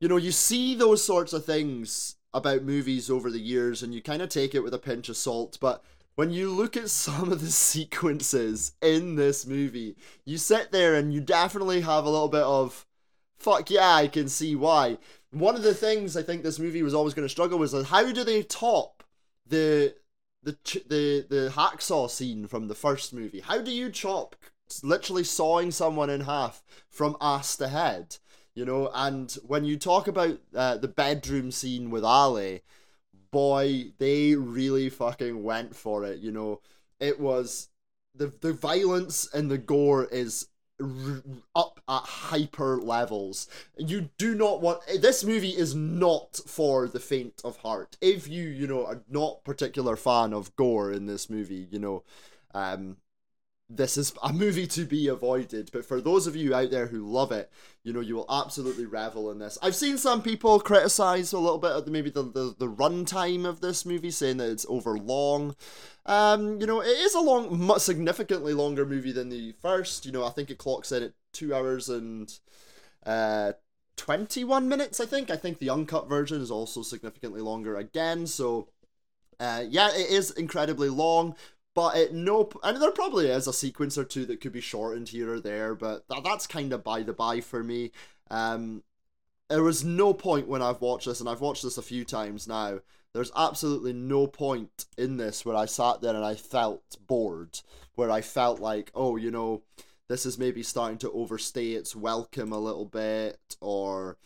you 0.00 0.08
know, 0.08 0.16
you 0.16 0.32
see 0.32 0.74
those 0.74 1.04
sorts 1.04 1.32
of 1.32 1.44
things 1.44 2.16
about 2.32 2.62
movies 2.62 3.10
over 3.10 3.30
the 3.30 3.40
years 3.40 3.82
and 3.82 3.94
you 3.94 4.02
kind 4.02 4.22
of 4.22 4.28
take 4.28 4.54
it 4.54 4.62
with 4.62 4.74
a 4.74 4.78
pinch 4.78 5.08
of 5.08 5.16
salt, 5.16 5.58
but 5.60 5.82
when 6.14 6.30
you 6.30 6.50
look 6.50 6.76
at 6.76 6.90
some 6.90 7.32
of 7.32 7.40
the 7.40 7.46
sequences 7.50 8.72
in 8.82 9.16
this 9.16 9.46
movie, 9.46 9.96
you 10.24 10.36
sit 10.36 10.72
there 10.72 10.94
and 10.94 11.14
you 11.14 11.20
definitely 11.20 11.80
have 11.80 12.04
a 12.04 12.10
little 12.10 12.28
bit 12.28 12.42
of 12.42 12.86
fuck 13.38 13.70
yeah, 13.70 13.94
I 13.94 14.08
can 14.08 14.28
see 14.28 14.56
why. 14.56 14.98
One 15.30 15.54
of 15.54 15.62
the 15.62 15.74
things 15.74 16.16
I 16.16 16.22
think 16.22 16.42
this 16.42 16.58
movie 16.58 16.82
was 16.82 16.94
always 16.94 17.14
going 17.14 17.26
to 17.26 17.30
struggle 17.30 17.58
with 17.58 17.72
was 17.72 17.88
how 17.88 18.10
do 18.12 18.24
they 18.24 18.42
top 18.42 19.04
the 19.46 19.94
the 20.42 20.56
the 20.88 21.26
the 21.28 21.52
hacksaw 21.54 22.10
scene 22.10 22.46
from 22.46 22.68
the 22.68 22.74
first 22.74 23.12
movie. 23.12 23.40
How 23.40 23.60
do 23.60 23.70
you 23.70 23.90
chop 23.90 24.36
literally 24.82 25.24
sawing 25.24 25.70
someone 25.70 26.10
in 26.10 26.22
half 26.22 26.62
from 26.88 27.16
ass 27.20 27.56
to 27.56 27.68
head? 27.68 28.16
You 28.58 28.64
know, 28.64 28.90
and 28.92 29.32
when 29.46 29.64
you 29.64 29.78
talk 29.78 30.08
about 30.08 30.40
uh, 30.52 30.78
the 30.78 30.88
bedroom 30.88 31.52
scene 31.52 31.90
with 31.90 32.04
Allie, 32.04 32.62
boy, 33.30 33.92
they 33.98 34.34
really 34.34 34.90
fucking 34.90 35.44
went 35.44 35.76
for 35.76 36.04
it. 36.04 36.18
You 36.18 36.32
know, 36.32 36.60
it 36.98 37.20
was 37.20 37.68
the 38.16 38.32
the 38.40 38.52
violence 38.52 39.28
and 39.32 39.48
the 39.48 39.58
gore 39.58 40.06
is 40.06 40.48
r- 40.82 41.22
up 41.54 41.78
at 41.88 42.02
hyper 42.02 42.80
levels. 42.80 43.46
You 43.76 44.10
do 44.18 44.34
not 44.34 44.60
want 44.60 44.80
this 45.00 45.22
movie 45.22 45.56
is 45.56 45.76
not 45.76 46.40
for 46.44 46.88
the 46.88 46.98
faint 46.98 47.40
of 47.44 47.58
heart. 47.58 47.96
If 48.00 48.26
you 48.26 48.42
you 48.42 48.66
know 48.66 48.86
are 48.86 49.04
not 49.08 49.44
particular 49.44 49.94
fan 49.94 50.32
of 50.32 50.56
gore 50.56 50.90
in 50.90 51.06
this 51.06 51.30
movie, 51.30 51.68
you 51.70 51.78
know, 51.78 52.02
um, 52.54 52.96
this 53.70 53.98
is 53.98 54.14
a 54.22 54.32
movie 54.32 54.66
to 54.66 54.84
be 54.84 55.08
avoided. 55.08 55.70
But 55.72 55.84
for 55.84 56.00
those 56.00 56.26
of 56.26 56.34
you 56.34 56.54
out 56.54 56.70
there 56.70 56.86
who 56.86 57.06
love 57.06 57.32
it, 57.32 57.50
you 57.84 57.92
know, 57.92 58.00
you 58.00 58.14
will 58.16 58.26
absolutely 58.30 58.86
revel 58.86 59.30
in 59.30 59.38
this. 59.38 59.58
I've 59.62 59.74
seen 59.74 59.98
some 59.98 60.22
people 60.22 60.58
criticize 60.60 61.32
a 61.32 61.38
little 61.38 61.58
bit 61.58 61.72
of 61.72 61.84
the, 61.84 61.90
maybe 61.90 62.10
the, 62.10 62.22
the, 62.22 62.54
the 62.58 62.68
runtime 62.68 63.44
of 63.44 63.60
this 63.60 63.84
movie, 63.84 64.10
saying 64.10 64.38
that 64.38 64.50
it's 64.50 64.66
over 64.68 64.98
long. 64.98 65.54
Um, 66.06 66.60
you 66.60 66.66
know, 66.66 66.80
it 66.80 66.86
is 66.86 67.14
a 67.14 67.20
long, 67.20 67.58
much 67.60 67.82
significantly 67.82 68.54
longer 68.54 68.86
movie 68.86 69.12
than 69.12 69.28
the 69.28 69.52
first. 69.60 70.06
You 70.06 70.12
know, 70.12 70.24
I 70.24 70.30
think 70.30 70.50
it 70.50 70.58
clocks 70.58 70.90
in 70.90 71.02
at 71.02 71.12
two 71.32 71.54
hours 71.54 71.88
and 71.88 72.32
uh 73.04 73.52
21 73.98 74.68
minutes, 74.68 75.00
I 75.00 75.06
think. 75.06 75.30
I 75.30 75.36
think 75.36 75.58
the 75.58 75.70
uncut 75.70 76.08
version 76.08 76.40
is 76.40 76.50
also 76.50 76.82
significantly 76.82 77.42
longer 77.42 77.76
again. 77.76 78.26
So, 78.26 78.68
uh, 79.40 79.64
yeah, 79.68 79.90
it 79.90 80.08
is 80.10 80.30
incredibly 80.30 80.88
long, 80.88 81.34
but 81.78 81.96
it 81.96 82.12
no, 82.12 82.50
and 82.64 82.82
there 82.82 82.90
probably 82.90 83.28
is 83.28 83.46
a 83.46 83.52
sequence 83.52 83.96
or 83.96 84.02
two 84.02 84.26
that 84.26 84.40
could 84.40 84.50
be 84.50 84.60
shortened 84.60 85.10
here 85.10 85.34
or 85.34 85.38
there, 85.38 85.76
but 85.76 86.08
th- 86.08 86.24
that's 86.24 86.44
kind 86.44 86.72
of 86.72 86.82
by 86.82 87.04
the 87.04 87.12
by 87.12 87.40
for 87.40 87.62
me. 87.62 87.92
Um, 88.32 88.82
there 89.48 89.62
was 89.62 89.84
no 89.84 90.12
point 90.12 90.48
when 90.48 90.60
I've 90.60 90.80
watched 90.80 91.06
this, 91.06 91.20
and 91.20 91.28
I've 91.28 91.40
watched 91.40 91.62
this 91.62 91.78
a 91.78 91.82
few 91.82 92.04
times 92.04 92.48
now. 92.48 92.80
There's 93.14 93.30
absolutely 93.36 93.92
no 93.92 94.26
point 94.26 94.86
in 94.96 95.18
this 95.18 95.46
where 95.46 95.54
I 95.54 95.66
sat 95.66 96.00
there 96.00 96.16
and 96.16 96.24
I 96.24 96.34
felt 96.34 96.96
bored, 97.06 97.60
where 97.94 98.10
I 98.10 98.22
felt 98.22 98.58
like, 98.58 98.90
oh, 98.92 99.14
you 99.14 99.30
know, 99.30 99.62
this 100.08 100.26
is 100.26 100.36
maybe 100.36 100.64
starting 100.64 100.98
to 100.98 101.12
overstay 101.12 101.74
its 101.74 101.94
welcome 101.94 102.50
a 102.50 102.58
little 102.58 102.86
bit, 102.86 103.38
or 103.60 104.16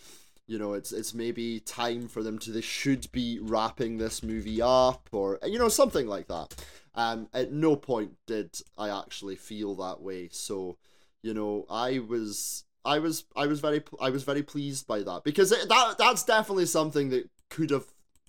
you 0.47 0.59
know 0.59 0.73
it's 0.73 0.91
it's 0.93 1.13
maybe 1.13 1.61
time 1.61 2.09
for 2.09 2.23
them 2.23 2.39
to 2.39 2.51
they 2.51 2.61
should 2.63 3.11
be 3.13 3.39
wrapping 3.41 3.99
this 3.99 4.23
movie 4.23 4.61
up 4.61 5.09
or 5.13 5.39
you 5.47 5.59
know 5.59 5.69
something 5.69 6.07
like 6.07 6.27
that 6.29 6.55
um 6.95 7.29
at 7.33 7.53
no 7.53 7.77
point 7.77 8.13
did 8.27 8.51
i 8.77 8.89
actually 8.89 9.37
feel 9.37 9.75
that 9.77 10.01
way. 10.01 10.29
So 10.33 10.77
you 11.23 11.35
know 11.35 11.67
i 11.71 11.99
was 12.01 12.65
i 12.85 12.99
was 12.99 13.25
i 13.37 13.47
was 13.47 13.61
very 13.61 13.83
i 14.01 14.11
was 14.11 14.25
very 14.25 14.43
pleased 14.43 14.87
by 14.87 15.01
that 15.03 15.23
because 15.25 15.53
it, 15.53 15.69
that 15.69 15.97
that's 15.99 16.25
definitely 16.25 16.67
something 16.67 17.11
that 17.11 17.31
could 17.49 17.71
have 17.71 17.87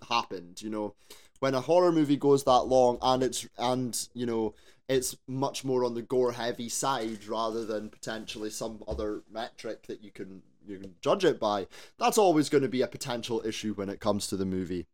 happened 0.10 0.62
you 0.62 0.70
know. 0.70 0.96
When 1.40 1.56
a 1.56 1.62
horror 1.62 1.92
movie 1.92 2.16
goes 2.16 2.46
that 2.46 2.68
long 2.68 2.98
and 3.02 3.22
it's 3.22 3.46
and 3.58 4.08
you 4.14 4.26
know 4.26 4.54
it's 4.88 5.16
much 5.28 5.64
more 5.64 5.84
on 5.84 5.94
the 5.94 6.02
gore 6.02 6.34
heavy 6.34 6.70
side 6.70 7.26
rather 7.28 7.66
than 7.66 7.90
potentially 7.90 8.50
some 8.50 8.84
other 8.88 9.24
metric 9.32 9.88
that 9.88 10.04
you 10.04 10.12
can 10.12 10.42
you 10.66 10.78
can 10.78 10.96
judge 11.02 11.26
it 11.26 11.40
by 11.40 11.68
that's 11.98 12.18
always 12.18 12.50
going 12.50 12.62
to 12.62 12.70
be 12.70 12.82
a 12.82 12.88
potential 12.88 13.42
issue 13.46 13.74
when 13.74 13.90
it 13.90 14.00
comes 14.00 14.28
to 14.28 14.38
the 14.38 14.46
movie 14.46 14.88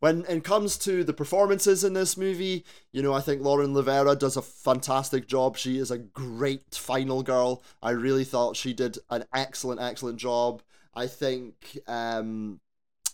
when 0.00 0.24
it 0.28 0.44
comes 0.44 0.76
to 0.78 1.04
the 1.04 1.12
performances 1.12 1.84
in 1.84 1.92
this 1.92 2.16
movie, 2.16 2.64
you 2.92 3.02
know, 3.02 3.12
I 3.12 3.20
think 3.20 3.42
Lauren 3.42 3.74
Lavera 3.74 4.18
does 4.18 4.36
a 4.36 4.42
fantastic 4.42 5.26
job. 5.26 5.56
She 5.56 5.78
is 5.78 5.90
a 5.90 5.98
great 5.98 6.74
final 6.74 7.22
girl. 7.22 7.62
I 7.82 7.90
really 7.90 8.24
thought 8.24 8.56
she 8.56 8.72
did 8.72 8.98
an 9.10 9.24
excellent, 9.34 9.80
excellent 9.80 10.18
job. 10.18 10.62
I 10.94 11.06
think 11.06 11.78
um, 11.86 12.60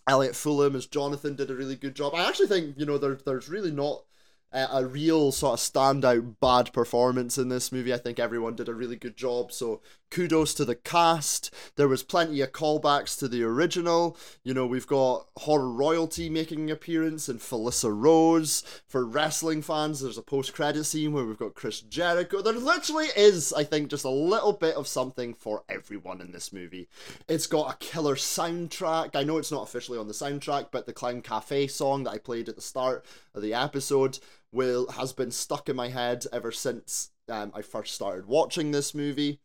Elliott 0.06 0.34
Fullam 0.34 0.74
as 0.74 0.86
Jonathan 0.86 1.36
did 1.36 1.50
a 1.50 1.54
really 1.54 1.76
good 1.76 1.94
job. 1.94 2.14
I 2.14 2.28
actually 2.28 2.48
think, 2.48 2.78
you 2.78 2.86
know, 2.86 2.98
there, 2.98 3.18
there's 3.24 3.48
really 3.48 3.70
not 3.70 4.04
a, 4.52 4.66
a 4.72 4.86
real 4.86 5.32
sort 5.32 5.60
of 5.60 5.64
standout 5.64 6.36
bad 6.40 6.72
performance 6.72 7.38
in 7.38 7.48
this 7.48 7.72
movie. 7.72 7.94
I 7.94 7.98
think 7.98 8.18
everyone 8.18 8.56
did 8.56 8.68
a 8.68 8.74
really 8.74 8.96
good 8.96 9.16
job. 9.16 9.52
So 9.52 9.80
kudos 10.10 10.54
to 10.54 10.64
the 10.64 10.74
cast. 10.74 11.54
There 11.76 11.88
was 11.88 12.02
plenty 12.02 12.40
of 12.40 12.52
callbacks 12.52 13.16
to 13.20 13.28
the 13.28 13.44
original. 13.44 14.16
You 14.42 14.54
know, 14.54 14.66
we've 14.66 14.86
got 14.86 15.28
horror 15.36 15.70
royalty 15.70 16.28
making 16.28 16.64
an 16.64 16.70
appearance 16.70 17.28
and 17.28 17.38
Felissa 17.38 17.90
Rose. 17.94 18.62
For 18.88 19.04
wrestling 19.04 19.62
fans, 19.62 20.00
there's 20.00 20.18
a 20.18 20.22
post-credit 20.22 20.84
scene 20.84 21.12
where 21.12 21.24
we've 21.24 21.38
got 21.38 21.54
Chris 21.54 21.80
Jericho. 21.80 22.42
There 22.42 22.52
literally 22.52 23.06
is, 23.16 23.52
I 23.52 23.64
think, 23.64 23.88
just 23.88 24.04
a 24.04 24.10
little 24.10 24.52
bit 24.52 24.74
of 24.74 24.88
something 24.88 25.32
for 25.34 25.62
everyone 25.68 26.20
in 26.20 26.32
this 26.32 26.52
movie. 26.52 26.88
It's 27.28 27.46
got 27.46 27.72
a 27.72 27.76
killer 27.78 28.16
soundtrack. 28.16 29.14
I 29.14 29.22
know 29.22 29.38
it's 29.38 29.52
not 29.52 29.62
officially 29.62 29.98
on 29.98 30.08
the 30.08 30.14
soundtrack, 30.14 30.68
but 30.72 30.86
the 30.86 30.92
Clown 30.92 31.22
Cafe 31.22 31.68
song 31.68 32.04
that 32.04 32.10
I 32.10 32.18
played 32.18 32.48
at 32.48 32.56
the 32.56 32.62
start 32.62 33.04
the 33.34 33.54
episode 33.54 34.18
will 34.52 34.90
has 34.92 35.12
been 35.12 35.30
stuck 35.30 35.68
in 35.68 35.76
my 35.76 35.88
head 35.88 36.26
ever 36.32 36.50
since 36.50 37.10
um, 37.28 37.52
I 37.54 37.62
first 37.62 37.94
started 37.94 38.26
watching 38.26 38.70
this 38.70 38.94
movie. 38.94 39.40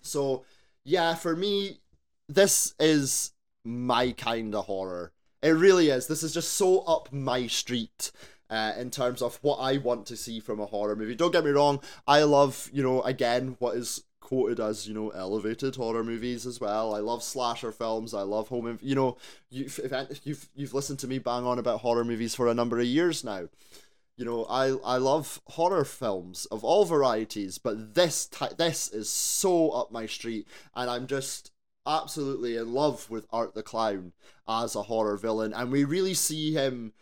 So 0.00 0.44
yeah, 0.84 1.14
for 1.14 1.36
me, 1.36 1.80
this 2.28 2.74
is 2.80 3.32
my 3.64 4.12
kind 4.12 4.54
of 4.54 4.66
horror. 4.66 5.12
It 5.42 5.50
really 5.50 5.88
is. 5.88 6.06
This 6.06 6.22
is 6.22 6.34
just 6.34 6.52
so 6.52 6.80
up 6.80 7.12
my 7.12 7.46
street. 7.46 8.12
Uh, 8.50 8.74
in 8.76 8.90
terms 8.90 9.22
of 9.22 9.38
what 9.40 9.56
I 9.56 9.78
want 9.78 10.04
to 10.08 10.16
see 10.16 10.38
from 10.38 10.60
a 10.60 10.66
horror 10.66 10.94
movie. 10.94 11.14
Don't 11.14 11.32
get 11.32 11.42
me 11.42 11.52
wrong, 11.52 11.80
I 12.06 12.22
love, 12.24 12.68
you 12.70 12.82
know, 12.82 13.00
again, 13.00 13.56
what 13.60 13.76
is 13.78 14.04
quoted 14.22 14.60
as, 14.60 14.88
you 14.88 14.94
know, 14.94 15.10
elevated 15.10 15.76
horror 15.76 16.02
movies 16.02 16.46
as 16.46 16.60
well. 16.60 16.94
I 16.94 17.00
love 17.00 17.22
slasher 17.22 17.72
films. 17.72 18.14
I 18.14 18.22
love 18.22 18.48
home, 18.48 18.64
inv- 18.64 18.82
you 18.82 18.94
know, 18.94 19.18
you've, 19.50 19.78
you've, 20.24 20.48
you've 20.54 20.74
listened 20.74 21.00
to 21.00 21.08
me 21.08 21.18
bang 21.18 21.44
on 21.44 21.58
about 21.58 21.80
horror 21.80 22.04
movies 22.04 22.34
for 22.34 22.48
a 22.48 22.54
number 22.54 22.78
of 22.78 22.86
years 22.86 23.22
now 23.22 23.48
you 24.16 24.24
know 24.24 24.44
i 24.44 24.66
i 24.84 24.96
love 24.96 25.40
horror 25.48 25.84
films 25.84 26.46
of 26.46 26.62
all 26.62 26.84
varieties 26.84 27.58
but 27.58 27.94
this 27.94 28.26
ty- 28.26 28.52
this 28.56 28.88
is 28.88 29.08
so 29.08 29.70
up 29.70 29.90
my 29.90 30.06
street 30.06 30.46
and 30.74 30.90
i'm 30.90 31.06
just 31.06 31.50
absolutely 31.86 32.56
in 32.56 32.72
love 32.72 33.10
with 33.10 33.26
art 33.32 33.54
the 33.54 33.62
clown 33.62 34.12
as 34.46 34.76
a 34.76 34.82
horror 34.82 35.16
villain 35.16 35.52
and 35.52 35.72
we 35.72 35.84
really 35.84 36.14
see 36.14 36.52
him 36.52 36.92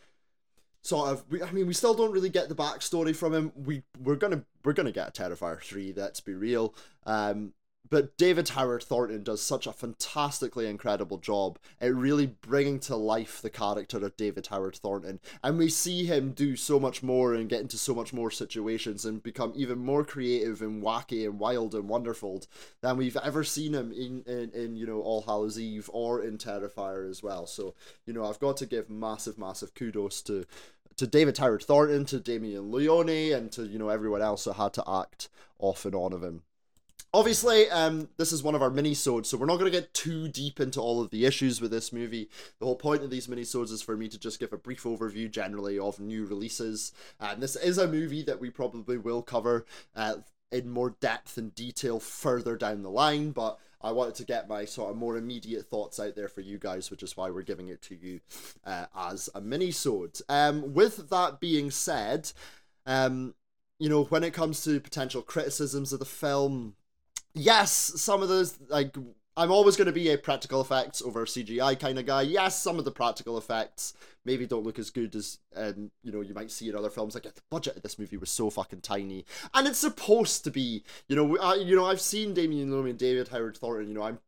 sort 0.83 1.11
of 1.11 1.25
we, 1.31 1.43
i 1.43 1.51
mean 1.53 1.67
we 1.67 1.75
still 1.75 1.95
don't 1.95 2.13
really 2.13 2.29
get 2.29 2.49
the 2.49 2.55
backstory 2.55 3.15
from 3.15 3.35
him. 3.35 3.53
We 3.55 3.83
we're 4.03 4.17
gonna 4.17 4.45
we're 4.65 4.73
gonna 4.73 4.93
get 4.93 5.09
a 5.09 5.23
terrifier 5.23 5.61
3 5.61 5.95
let's 5.97 6.21
be 6.21 6.35
real. 6.35 6.75
Um 7.07 7.53
but 7.89 8.17
David 8.17 8.51
Howard 8.51 8.85
Thornton 8.85 9.25
does 9.25 9.43
such 9.43 9.67
a 9.67 9.73
fantastically 9.73 10.69
incredible 10.69 11.19
job 11.19 11.59
at 11.81 11.95
really 11.95 12.27
bringing 12.27 12.79
to 12.81 12.95
life 12.95 13.43
the 13.43 13.51
character 13.51 13.99
of 13.99 14.17
David 14.17 14.47
Howard 14.47 14.77
Thornton. 14.77 15.19
And 15.43 15.59
we 15.59 15.69
see 15.69 16.05
him 16.05 16.31
do 16.31 16.55
so 16.55 16.79
much 16.79 17.03
more 17.03 17.35
and 17.35 17.49
get 17.49 17.61
into 17.61 17.77
so 17.77 17.95
much 17.95 18.13
more 18.13 18.31
situations 18.31 19.05
and 19.05 19.23
become 19.23 19.53
even 19.57 19.79
more 19.79 20.05
creative 20.05 20.63
and 20.63 20.83
wacky 20.83 21.25
and 21.25 21.41
wild 21.41 21.75
and 21.75 21.89
wonderful 21.89 22.43
than 22.81 22.97
we've 22.97 23.17
ever 23.17 23.43
seen 23.43 23.75
him 23.75 23.93
in, 23.93 24.23
in, 24.27 24.51
in 24.51 24.77
you 24.77 24.87
know, 24.87 25.01
All 25.01 25.23
Hallows 25.23 25.59
Eve 25.59 25.91
or 25.93 26.23
in 26.23 26.39
Terrifier 26.39 27.11
as 27.11 27.23
well. 27.23 27.47
So, 27.47 27.75
you 28.07 28.13
know, 28.13 28.25
I've 28.25 28.41
got 28.41 28.57
to 28.59 28.67
give 28.67 28.89
massive, 28.89 29.37
massive 29.37 29.75
kudos 29.75 30.23
to 30.23 30.47
to 30.97 31.07
David 31.07 31.39
Howard 31.39 31.63
Thornton, 31.63 32.05
to 32.07 32.21
Damien 32.21 32.71
Leone, 32.71 33.33
and 33.33 33.51
to, 33.53 33.63
you 33.63 33.79
know, 33.79 33.89
everyone 33.89 34.21
else 34.21 34.45
who 34.45 34.53
had 34.53 34.75
to 34.75 34.85
act 34.87 35.31
off 35.59 35.87
and 35.87 35.95
on 35.95 36.13
of 36.13 36.23
him. 36.23 36.43
Obviously, 37.13 37.69
um, 37.71 38.09
this 38.19 38.31
is 38.31 38.41
one 38.41 38.55
of 38.55 38.63
our 38.63 38.71
mini-sodes, 38.71 39.29
so 39.29 39.37
we're 39.37 39.47
not 39.47 39.59
going 39.59 39.71
to 39.71 39.77
get 39.77 39.93
too 39.93 40.29
deep 40.29 40.61
into 40.61 40.81
all 40.81 41.03
of 41.03 41.11
the 41.11 41.27
issues 41.27 41.61
with 41.61 41.73
this 41.73 41.93
movie. 41.93 42.31
The 42.61 42.67
whole 42.67 42.77
point 42.77 43.03
of 43.03 43.11
these 43.11 43.29
mini-sodes 43.29 43.73
is 43.73 43.83
for 43.83 43.97
me 43.97 44.09
to 44.09 44.19
just 44.19 44.39
give 44.39 44.53
a 44.53 44.57
brief 44.57 44.85
overview 44.85 45.29
generally 45.29 45.77
of 45.77 45.99
new 45.99 46.25
releases. 46.25 46.93
And 47.19 47.43
this 47.43 47.57
is 47.57 47.79
a 47.79 47.89
movie 47.89 48.23
that 48.23 48.41
we 48.41 48.49
probably 48.49 48.97
will 48.97 49.23
cover 49.23 49.67
uh, 49.97 50.19
in 50.53 50.71
more 50.71 50.91
depth 51.01 51.37
and 51.37 51.53
detail 51.53 51.99
further 51.99 52.57
down 52.57 52.83
the 52.83 52.91
line, 52.91 53.33
but 53.33 53.59
I 53.81 53.91
wanted 53.91 54.15
to 54.17 54.25
get 54.25 54.49
my 54.49 54.65
sort 54.65 54.93
of 54.93 54.97
more 54.97 55.17
immediate 55.17 55.67
thoughts 55.67 55.99
out 55.99 56.15
there 56.15 56.29
for 56.29 56.43
you 56.43 56.59
guys, 56.59 56.93
which 56.93 57.03
is 57.03 57.17
why 57.17 57.31
we're 57.31 57.43
giving 57.43 57.69
it 57.69 57.83
to 57.83 57.97
you 57.97 58.21
uh, 58.65 58.87
as 58.97 59.29
a 59.35 59.41
mini-sode. 59.41 60.21
Um, 60.29 60.75
with 60.75 61.11
that 61.11 61.41
being 61.41 61.73
said, 61.73 62.31
um, 62.87 63.35
you 63.81 63.89
know, 63.89 64.05
when 64.05 64.23
it 64.23 64.33
comes 64.33 64.63
to 64.63 64.79
potential 64.79 65.23
criticisms 65.23 65.93
of 65.93 65.99
the 65.99 66.05
film, 66.05 66.77
yes, 67.35 67.73
some 67.73 68.23
of 68.23 68.29
those 68.29 68.59
like 68.69 68.95
I'm 69.37 69.51
always 69.51 69.77
going 69.77 69.87
to 69.87 69.93
be 69.93 70.11
a 70.11 70.19
practical 70.19 70.61
effects 70.61 71.01
over 71.01 71.25
CGI 71.25 71.79
kind 71.79 71.99
of 71.99 72.07
guy. 72.07 72.23
Yes, 72.23 72.61
some 72.61 72.79
of 72.79 72.85
the 72.85 72.91
practical 72.91 73.39
effects 73.39 73.95
maybe 74.25 74.47
don't 74.47 74.65
look 74.65 74.79
as 74.79 74.91
good 74.91 75.15
as 75.15 75.39
um, 75.57 75.91
you 76.03 76.13
know 76.13 76.21
you 76.21 76.35
might 76.35 76.51
see 76.51 76.69
in 76.69 76.77
other 76.77 76.91
films. 76.91 77.15
Like 77.15 77.25
the 77.25 77.33
budget 77.51 77.77
of 77.77 77.83
this 77.83 77.99
movie 77.99 78.17
was 78.17 78.31
so 78.31 78.51
fucking 78.51 78.81
tiny, 78.83 79.25
and 79.55 79.67
it's 79.67 79.79
supposed 79.79 80.45
to 80.45 80.51
be. 80.51 80.85
You 81.09 81.17
know, 81.17 81.39
I, 81.39 81.55
you 81.55 81.77
know 81.77 81.87
I've 81.87 82.01
seen 82.01 82.35
Damien 82.35 82.71
Leone 82.71 82.91
and 82.91 82.99
David 82.99 83.29
Howard 83.29 83.57
Thornton. 83.57 83.89
You 83.89 83.95
know, 83.95 84.03
I'm 84.03 84.19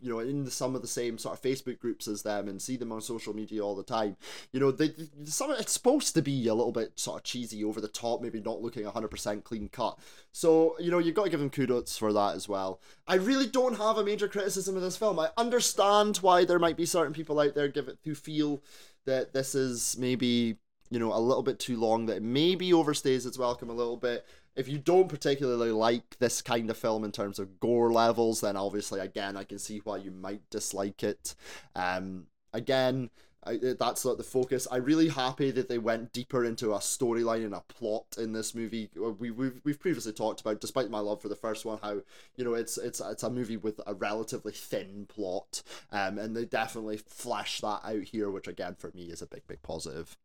you 0.00 0.10
know 0.10 0.18
in 0.20 0.44
the, 0.44 0.50
some 0.50 0.74
of 0.74 0.82
the 0.82 0.88
same 0.88 1.18
sort 1.18 1.36
of 1.36 1.42
Facebook 1.42 1.78
groups 1.78 2.08
as 2.08 2.22
them 2.22 2.48
and 2.48 2.60
see 2.60 2.76
them 2.76 2.92
on 2.92 3.00
social 3.00 3.34
media 3.34 3.62
all 3.62 3.74
the 3.74 3.82
time. 3.82 4.16
You 4.52 4.60
know, 4.60 4.70
they, 4.70 4.92
some 5.24 5.50
it's 5.52 5.72
supposed 5.72 6.14
to 6.14 6.22
be 6.22 6.48
a 6.48 6.54
little 6.54 6.72
bit 6.72 6.98
sort 6.98 7.18
of 7.18 7.24
cheesy, 7.24 7.64
over 7.64 7.80
the 7.80 7.88
top, 7.88 8.22
maybe 8.22 8.40
not 8.40 8.62
looking 8.62 8.84
hundred 8.84 9.10
percent 9.10 9.44
clean 9.44 9.68
cut. 9.68 9.98
So 10.32 10.76
you 10.78 10.90
know, 10.90 10.98
you've 10.98 11.14
got 11.14 11.24
to 11.24 11.30
give 11.30 11.40
them 11.40 11.50
kudos 11.50 11.96
for 11.96 12.12
that 12.12 12.34
as 12.34 12.48
well. 12.48 12.80
I 13.06 13.14
really 13.14 13.46
don't 13.46 13.76
have 13.76 13.98
a 13.98 14.04
major 14.04 14.28
criticism 14.28 14.76
of 14.76 14.82
this 14.82 14.96
film. 14.96 15.18
I 15.18 15.30
understand 15.36 16.18
why 16.18 16.44
there 16.44 16.58
might 16.58 16.76
be 16.76 16.86
certain 16.86 17.12
people 17.12 17.40
out 17.40 17.54
there 17.54 17.68
give 17.68 17.88
it 17.88 17.98
who 18.04 18.14
feel 18.14 18.62
that 19.06 19.32
this 19.32 19.54
is 19.54 19.96
maybe 19.98 20.56
you 20.90 20.98
know 20.98 21.14
a 21.14 21.18
little 21.18 21.42
bit 21.42 21.58
too 21.58 21.78
long 21.78 22.06
that 22.06 22.18
it 22.18 22.22
maybe 22.22 22.70
overstays 22.70 23.26
its 23.26 23.38
welcome 23.38 23.70
a 23.70 23.74
little 23.74 23.96
bit 23.96 24.26
if 24.56 24.68
you 24.68 24.78
don't 24.78 25.08
particularly 25.08 25.70
like 25.70 26.18
this 26.18 26.42
kind 26.42 26.70
of 26.70 26.76
film 26.76 27.04
in 27.04 27.12
terms 27.12 27.38
of 27.38 27.60
gore 27.60 27.92
levels 27.92 28.40
then 28.40 28.56
obviously 28.56 29.00
again 29.00 29.36
i 29.36 29.44
can 29.44 29.58
see 29.58 29.80
why 29.84 29.96
you 29.96 30.10
might 30.10 30.42
dislike 30.50 31.02
it 31.02 31.34
um 31.74 32.26
again 32.52 33.10
I, 33.44 33.58
that's 33.78 34.04
not 34.04 34.18
the 34.18 34.22
focus. 34.22 34.68
I'm 34.70 34.84
really 34.84 35.08
happy 35.08 35.50
that 35.52 35.68
they 35.68 35.78
went 35.78 36.12
deeper 36.12 36.44
into 36.44 36.74
a 36.74 36.78
storyline 36.78 37.44
and 37.44 37.54
a 37.54 37.62
plot 37.68 38.16
in 38.18 38.32
this 38.32 38.54
movie. 38.54 38.90
We, 38.94 39.30
we've 39.30 39.60
we've 39.64 39.80
previously 39.80 40.12
talked 40.12 40.42
about, 40.42 40.60
despite 40.60 40.90
my 40.90 40.98
love 40.98 41.22
for 41.22 41.28
the 41.28 41.36
first 41.36 41.64
one, 41.64 41.78
how 41.82 42.02
you 42.36 42.44
know 42.44 42.54
it's 42.54 42.76
it's 42.76 43.00
it's 43.00 43.22
a 43.22 43.30
movie 43.30 43.56
with 43.56 43.80
a 43.86 43.94
relatively 43.94 44.52
thin 44.52 45.06
plot, 45.08 45.62
um, 45.90 46.18
and 46.18 46.36
they 46.36 46.44
definitely 46.44 46.98
flesh 46.98 47.60
that 47.62 47.80
out 47.82 48.02
here, 48.04 48.30
which 48.30 48.46
again 48.46 48.74
for 48.78 48.90
me 48.94 49.04
is 49.04 49.22
a 49.22 49.26
big 49.26 49.46
big 49.46 49.62
positive. 49.62 50.18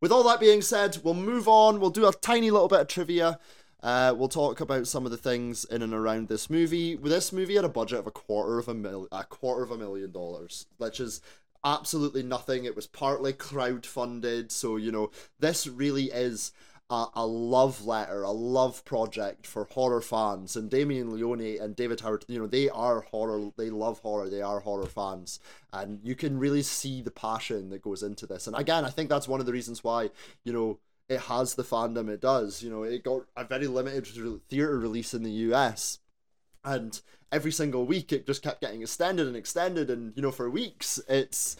With 0.00 0.12
all 0.12 0.22
that 0.24 0.40
being 0.40 0.62
said, 0.62 0.98
we'll 1.02 1.14
move 1.14 1.48
on. 1.48 1.80
We'll 1.80 1.90
do 1.90 2.06
a 2.06 2.12
tiny 2.12 2.50
little 2.50 2.68
bit 2.68 2.80
of 2.80 2.88
trivia. 2.88 3.38
Uh, 3.82 4.12
we'll 4.16 4.28
talk 4.28 4.60
about 4.60 4.86
some 4.86 5.04
of 5.04 5.12
the 5.12 5.16
things 5.16 5.64
in 5.64 5.82
and 5.82 5.94
around 5.94 6.28
this 6.28 6.50
movie. 6.50 6.96
This 6.96 7.32
movie 7.32 7.54
had 7.54 7.64
a 7.64 7.68
budget 7.68 8.00
of 8.00 8.06
a 8.06 8.10
quarter 8.10 8.58
of 8.58 8.68
a 8.68 8.74
mil, 8.74 9.06
a 9.12 9.24
quarter 9.24 9.62
of 9.62 9.70
a 9.70 9.78
million 9.78 10.10
dollars, 10.10 10.66
which 10.78 10.98
is 10.98 11.20
absolutely 11.64 12.22
nothing. 12.22 12.64
It 12.64 12.74
was 12.76 12.86
partly 12.86 13.32
crowd-funded, 13.32 14.50
so 14.50 14.76
you 14.76 14.90
know 14.90 15.10
this 15.38 15.66
really 15.66 16.06
is 16.06 16.52
a, 16.90 17.06
a 17.14 17.26
love 17.26 17.84
letter, 17.86 18.22
a 18.22 18.30
love 18.30 18.84
project 18.84 19.46
for 19.46 19.64
horror 19.64 20.00
fans. 20.00 20.56
And 20.56 20.70
Damien 20.70 21.10
Leone 21.10 21.58
and 21.60 21.76
David 21.76 22.00
Howard, 22.00 22.24
you 22.28 22.38
know, 22.38 22.46
they 22.46 22.68
are 22.68 23.02
horror. 23.02 23.50
They 23.56 23.70
love 23.70 23.98
horror. 24.00 24.28
They 24.28 24.42
are 24.42 24.60
horror 24.60 24.86
fans, 24.86 25.40
and 25.72 26.00
you 26.02 26.14
can 26.14 26.38
really 26.38 26.62
see 26.62 27.02
the 27.02 27.10
passion 27.10 27.70
that 27.70 27.82
goes 27.82 28.02
into 28.02 28.26
this. 28.26 28.46
And 28.46 28.56
again, 28.56 28.84
I 28.84 28.90
think 28.90 29.08
that's 29.08 29.28
one 29.28 29.40
of 29.40 29.46
the 29.46 29.52
reasons 29.52 29.84
why 29.84 30.10
you 30.44 30.52
know 30.52 30.78
it 31.08 31.20
has 31.20 31.54
the 31.54 31.64
fandom 31.64 32.08
it 32.08 32.20
does. 32.20 32.62
You 32.62 32.70
know, 32.70 32.82
it 32.82 33.04
got 33.04 33.22
a 33.36 33.44
very 33.44 33.66
limited 33.66 34.06
theater 34.48 34.78
release 34.78 35.14
in 35.14 35.22
the 35.22 35.30
US 35.30 35.98
and 36.68 37.00
every 37.30 37.52
single 37.52 37.84
week 37.84 38.12
it 38.12 38.26
just 38.26 38.42
kept 38.42 38.60
getting 38.60 38.80
extended 38.82 39.26
and 39.26 39.36
extended 39.36 39.90
and 39.90 40.12
you 40.16 40.22
know 40.22 40.30
for 40.30 40.48
weeks 40.48 40.98
it's 41.08 41.56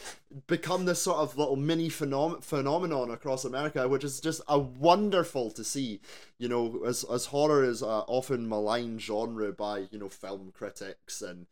become 0.46 0.84
this 0.84 1.02
sort 1.02 1.18
of 1.18 1.36
little 1.36 1.56
mini 1.56 1.88
phenom- 1.88 2.42
phenomenon 2.42 3.10
across 3.10 3.44
america 3.44 3.86
which 3.86 4.04
is 4.04 4.20
just 4.20 4.40
a 4.48 4.58
wonderful 4.58 5.50
to 5.50 5.62
see 5.62 6.00
you 6.38 6.48
know 6.48 6.82
as, 6.86 7.04
as 7.04 7.26
horror 7.26 7.64
is 7.64 7.82
a 7.82 7.86
often 7.86 8.48
maligned 8.48 9.00
genre 9.02 9.52
by 9.52 9.86
you 9.90 9.98
know 9.98 10.08
film 10.08 10.52
critics 10.54 11.20
and 11.20 11.46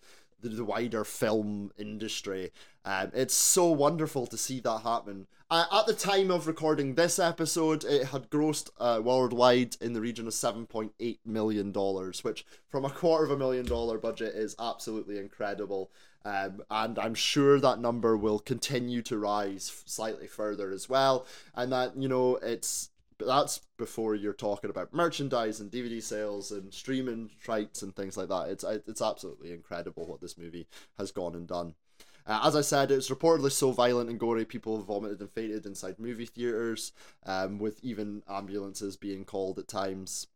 the, 0.48 0.64
wider 0.64 1.04
film 1.04 1.72
industry. 1.78 2.50
Um, 2.84 3.10
it's 3.14 3.34
so 3.34 3.66
wonderful 3.66 4.26
to 4.26 4.36
see 4.36 4.60
that 4.60 4.82
happen. 4.82 5.26
Uh, 5.48 5.64
at 5.72 5.86
the 5.86 5.94
time 5.94 6.30
of 6.30 6.46
recording 6.46 6.94
this 6.94 7.18
episode, 7.18 7.84
it 7.84 8.08
had 8.08 8.30
grossed 8.30 8.70
uh, 8.80 9.00
worldwide 9.02 9.76
in 9.80 9.92
the 9.92 10.00
region 10.00 10.26
of 10.26 10.32
$7.8 10.32 11.18
million, 11.24 11.72
which 12.22 12.44
from 12.68 12.84
a 12.84 12.90
quarter 12.90 13.24
of 13.24 13.30
a 13.30 13.36
million 13.36 13.64
dollar 13.64 13.98
budget 13.98 14.34
is 14.34 14.56
absolutely 14.58 15.18
incredible. 15.18 15.90
Um, 16.24 16.62
and 16.68 16.98
I'm 16.98 17.14
sure 17.14 17.60
that 17.60 17.78
number 17.78 18.16
will 18.16 18.40
continue 18.40 19.00
to 19.02 19.16
rise 19.16 19.84
slightly 19.86 20.26
further 20.26 20.72
as 20.72 20.88
well. 20.88 21.24
And 21.54 21.70
that, 21.70 21.96
you 21.96 22.08
know, 22.08 22.36
it's 22.36 22.90
but 23.18 23.26
that's 23.26 23.60
before 23.78 24.14
you're 24.14 24.32
talking 24.32 24.70
about 24.70 24.92
merchandise 24.92 25.60
and 25.60 25.70
DVD 25.70 26.02
sales 26.02 26.50
and 26.50 26.72
streaming 26.72 27.30
rights 27.46 27.82
and 27.82 27.94
things 27.94 28.16
like 28.16 28.28
that. 28.28 28.48
It's 28.48 28.64
it's 28.64 29.02
absolutely 29.02 29.52
incredible 29.52 30.06
what 30.06 30.20
this 30.20 30.38
movie 30.38 30.66
has 30.98 31.10
gone 31.10 31.34
and 31.34 31.46
done. 31.46 31.74
Uh, 32.26 32.40
as 32.44 32.56
I 32.56 32.60
said, 32.60 32.90
it's 32.90 33.08
reportedly 33.08 33.52
so 33.52 33.70
violent 33.70 34.10
and 34.10 34.18
gory, 34.18 34.44
people 34.44 34.76
have 34.76 34.86
vomited 34.86 35.20
and 35.20 35.30
fainted 35.30 35.64
inside 35.64 35.98
movie 35.98 36.26
theaters, 36.26 36.92
um, 37.24 37.58
with 37.58 37.78
even 37.84 38.22
ambulances 38.28 38.96
being 38.96 39.24
called 39.24 39.58
at 39.60 39.68
times. 39.68 40.26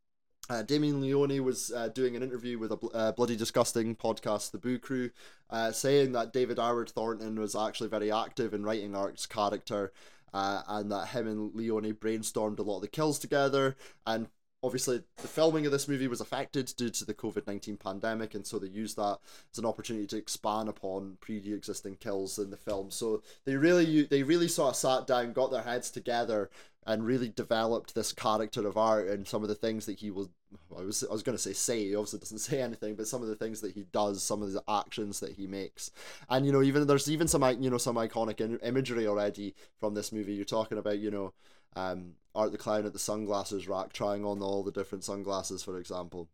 Uh, 0.49 0.63
Damien 0.63 1.01
Leone 1.01 1.45
was 1.45 1.73
uh, 1.73 1.89
doing 1.89 2.17
an 2.17 2.23
interview 2.23 2.59
with 2.59 2.73
a 2.73 2.77
bl- 2.77 2.89
uh, 2.95 3.13
bloody 3.13 3.37
disgusting 3.37 3.95
podcast, 3.95 4.51
The 4.51 4.59
Boo 4.59 4.79
Crew, 4.79 5.11
uh, 5.49 5.71
saying 5.71 6.13
that 6.13 6.33
David 6.33 6.59
Howard 6.59 6.91
Thornton 6.91 7.39
was 7.39 7.55
actually 7.55 7.89
very 7.89 8.11
active 8.11 8.53
in 8.53 8.65
writing 8.65 8.97
Art's 8.97 9.27
character 9.27 9.93
uh, 10.33 10.63
and 10.69 10.91
that 10.93 11.09
him 11.09 11.27
and 11.27 11.55
Leone 11.55 11.95
brainstormed 11.95 12.59
a 12.59 12.63
lot 12.63 12.77
of 12.77 12.83
the 12.83 12.89
kills 12.89 13.19
together. 13.19 13.77
And 14.07 14.29
obviously, 14.63 15.03
the 15.17 15.29
filming 15.29 15.67
of 15.67 15.73
this 15.73 15.89
movie 15.89 16.09
was 16.09 16.21
affected 16.21 16.73
due 16.77 16.91
to 16.91 17.05
the 17.05 17.15
COVID 17.15 17.47
19 17.47 17.77
pandemic, 17.77 18.35
and 18.35 18.47
so 18.47 18.59
they 18.59 18.69
used 18.69 18.97
that 18.97 19.19
as 19.53 19.59
an 19.59 19.67
opportunity 19.67 20.07
to 20.09 20.17
expand 20.17 20.69
upon 20.69 21.17
pre 21.21 21.37
existing 21.53 21.97
kills 21.97 22.39
in 22.39 22.51
the 22.51 22.57
film. 22.57 22.91
So 22.91 23.23
they 23.45 23.57
really, 23.57 24.03
they 24.03 24.23
really 24.23 24.49
sort 24.49 24.71
of 24.71 24.77
sat 24.77 25.07
down, 25.07 25.33
got 25.33 25.51
their 25.51 25.63
heads 25.63 25.91
together, 25.91 26.51
and 26.87 27.07
really 27.07 27.29
developed 27.29 27.95
this 27.95 28.13
character 28.13 28.67
of 28.67 28.77
art 28.77 29.09
and 29.09 29.27
some 29.27 29.43
of 29.43 29.49
the 29.49 29.55
things 29.55 29.87
that 29.87 29.99
he 29.99 30.11
will 30.11 30.31
I 30.77 30.83
was 30.83 31.05
I 31.09 31.13
was 31.13 31.23
going 31.23 31.37
to 31.37 31.43
say 31.43 31.53
say 31.53 31.85
he 31.85 31.95
obviously 31.95 32.21
doesn't 32.21 32.39
say 32.51 32.63
anything 32.63 32.95
but 32.95 33.07
some 33.07 33.23
of 33.23 33.29
the 33.29 33.37
things 33.37 33.61
that 33.61 33.73
he 33.73 33.85
does 33.93 34.23
some 34.23 34.43
of 34.43 34.53
the 34.53 34.63
actions 34.69 35.21
that 35.21 35.33
he 35.33 35.47
makes 35.47 35.91
and 36.29 36.47
you 36.47 36.53
know 36.53 36.63
even 36.63 36.87
there's 36.87 37.11
even 37.11 37.29
some 37.29 37.45
you 37.63 37.71
know 37.71 37.79
some 37.79 37.97
iconic 37.97 38.59
imagery 38.63 39.07
already 39.07 39.55
from 39.79 39.95
this 39.95 40.11
movie 40.11 40.33
you're 40.33 40.45
talking 40.45 40.79
about 40.79 40.99
you 40.99 41.11
know 41.11 41.33
um 41.77 42.15
Art 42.35 42.53
the 42.53 42.59
Clown 42.59 42.87
at 42.87 42.93
the 42.93 42.99
sunglasses 42.99 43.69
rack 43.69 43.93
trying 43.93 44.25
on 44.25 44.43
all 44.43 44.63
the 44.63 44.73
different 44.73 45.05
sunglasses 45.05 45.63
for 45.63 45.79
example 45.79 46.29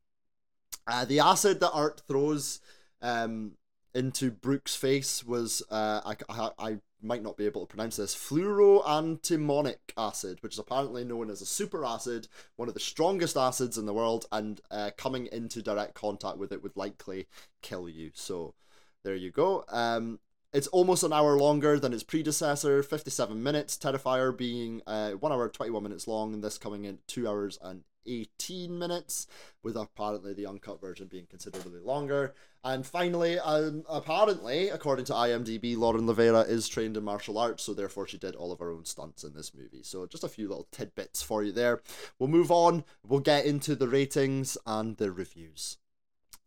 uh, 0.86 1.04
the 1.04 1.20
acid 1.20 1.60
that 1.60 1.72
Art 1.72 2.02
throws 2.06 2.60
um 3.02 3.52
into 3.96 4.30
Brooke's 4.30 4.76
face 4.76 5.24
was 5.24 5.62
uh, 5.70 6.02
I, 6.04 6.16
I, 6.28 6.50
I 6.58 6.76
might 7.02 7.22
not 7.22 7.38
be 7.38 7.46
able 7.46 7.62
to 7.62 7.66
pronounce 7.66 7.96
this 7.96 8.14
fluoroantimonic 8.14 9.76
acid, 9.96 10.38
which 10.42 10.54
is 10.54 10.58
apparently 10.58 11.02
known 11.02 11.30
as 11.30 11.40
a 11.40 11.46
super 11.46 11.84
acid, 11.84 12.28
one 12.56 12.68
of 12.68 12.74
the 12.74 12.80
strongest 12.80 13.36
acids 13.38 13.78
in 13.78 13.86
the 13.86 13.94
world, 13.94 14.26
and 14.30 14.60
uh, 14.70 14.90
coming 14.98 15.28
into 15.32 15.62
direct 15.62 15.94
contact 15.94 16.36
with 16.36 16.52
it 16.52 16.62
would 16.62 16.76
likely 16.76 17.26
kill 17.62 17.88
you. 17.88 18.10
So 18.12 18.54
there 19.02 19.14
you 19.14 19.30
go. 19.30 19.64
Um, 19.68 20.18
it's 20.56 20.68
almost 20.68 21.02
an 21.02 21.12
hour 21.12 21.36
longer 21.36 21.78
than 21.78 21.92
its 21.92 22.02
predecessor, 22.02 22.82
57 22.82 23.42
minutes. 23.42 23.76
Terrifier 23.76 24.34
being 24.34 24.80
uh, 24.86 25.10
1 25.10 25.30
hour 25.30 25.50
21 25.50 25.82
minutes 25.82 26.08
long, 26.08 26.32
and 26.32 26.42
this 26.42 26.56
coming 26.56 26.86
in 26.86 26.98
2 27.08 27.28
hours 27.28 27.58
and 27.60 27.82
18 28.06 28.78
minutes, 28.78 29.26
with 29.62 29.76
apparently 29.76 30.32
the 30.32 30.46
uncut 30.46 30.80
version 30.80 31.08
being 31.08 31.26
considerably 31.28 31.80
longer. 31.80 32.34
And 32.64 32.86
finally, 32.86 33.38
um, 33.38 33.84
apparently, 33.86 34.70
according 34.70 35.04
to 35.06 35.12
IMDb, 35.12 35.76
Lauren 35.76 36.06
Lavera 36.06 36.48
is 36.48 36.68
trained 36.68 36.96
in 36.96 37.04
martial 37.04 37.36
arts, 37.36 37.64
so 37.64 37.74
therefore 37.74 38.06
she 38.06 38.16
did 38.16 38.34
all 38.34 38.50
of 38.50 38.58
her 38.58 38.70
own 38.70 38.86
stunts 38.86 39.24
in 39.24 39.34
this 39.34 39.52
movie. 39.54 39.82
So 39.82 40.06
just 40.06 40.24
a 40.24 40.28
few 40.28 40.48
little 40.48 40.68
tidbits 40.72 41.20
for 41.20 41.42
you 41.42 41.52
there. 41.52 41.82
We'll 42.18 42.30
move 42.30 42.50
on, 42.50 42.82
we'll 43.06 43.20
get 43.20 43.44
into 43.44 43.76
the 43.76 43.88
ratings 43.88 44.56
and 44.64 44.96
the 44.96 45.12
reviews. 45.12 45.76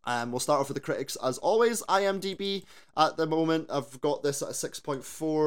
Um, 0.10 0.32
we'll 0.32 0.39
start 0.39 0.60
off 0.60 0.69
with 0.69 0.76
the 0.76 0.82
critics 0.82 1.15
as 1.24 1.38
always. 1.38 1.84
IMDb 1.84 2.63
at 2.98 3.15
the 3.15 3.28
moment, 3.28 3.67
I've 3.69 4.02
got 4.02 4.24
this 4.24 4.41
at 4.41 4.50
a 4.50 4.54
6.4. 4.54 5.04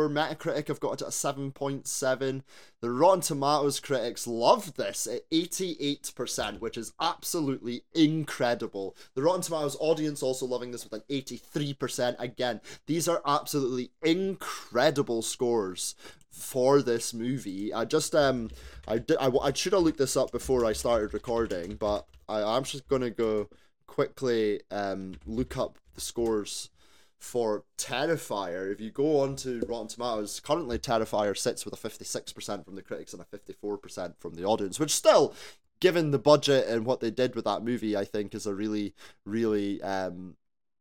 Metacritic, 0.09 0.71
I've 0.71 0.79
got 0.79 0.93
it 0.93 1.03
at 1.03 1.09
a 1.09 1.11
7.7. 1.11 2.43
The 2.81 2.91
Rotten 2.91 3.23
Tomatoes 3.23 3.81
critics 3.81 4.25
love 4.29 4.75
this 4.77 5.09
at 5.09 5.29
88%, 5.31 6.61
which 6.61 6.79
is 6.79 6.93
absolutely 7.01 7.83
incredible. 7.93 8.95
The 9.17 9.23
Rotten 9.23 9.43
Tomatoes 9.43 9.77
audience 9.81 10.23
also 10.23 10.47
loving 10.47 10.71
this 10.71 10.85
with 10.85 10.93
an 10.93 11.03
83%. 11.11 12.15
Again, 12.21 12.61
these 12.87 13.09
are 13.09 13.21
absolutely 13.27 13.91
incredible 14.05 15.23
scores 15.23 15.97
for 16.31 16.83
this 16.83 17.13
movie. 17.13 17.75
I 17.75 17.85
just 17.85 18.15
um 18.15 18.49
I 18.87 18.99
did 18.99 19.17
I, 19.19 19.27
I 19.43 19.53
should 19.53 19.73
have 19.73 19.83
looked 19.83 19.99
this 19.99 20.17
up 20.17 20.31
before 20.31 20.65
I 20.65 20.73
started 20.73 21.13
recording, 21.13 21.75
but 21.75 22.07
I, 22.29 22.43
I'm 22.43 22.63
just 22.63 22.87
gonna 22.87 23.11
go 23.11 23.49
quickly 23.93 24.59
um, 24.71 25.13
look 25.27 25.59
up 25.59 25.77
the 25.95 26.01
scores 26.01 26.71
for 27.19 27.65
Terrifier. 27.77 28.73
If 28.73 28.81
you 28.81 28.91
go 28.91 29.21
on 29.21 29.37
to 29.37 29.61
Rotten 29.69 29.87
Tomatoes, 29.87 30.41
currently 30.41 30.79
Terrifier 30.79 31.37
sits 31.37 31.67
with 31.67 31.75
a 31.75 31.77
56% 31.77 32.65
from 32.65 32.75
the 32.75 32.81
critics 32.81 33.13
and 33.13 33.23
a 33.23 33.37
54% 33.37 34.15
from 34.19 34.35
the 34.35 34.45
audience, 34.45 34.81
which 34.81 34.95
still, 34.95 35.35
given 35.79 36.11
the 36.11 36.19
budget 36.19 36.67
and 36.69 36.87
what 36.87 37.01
they 37.01 37.11
did 37.11 37.35
with 37.35 37.45
that 37.45 37.63
movie, 37.63 37.95
I 37.95 38.07
think 38.07 38.35
is 38.35 38.47
a 38.47 38.55
really, 38.55 38.95
really, 39.27 39.83
um, 39.83 40.37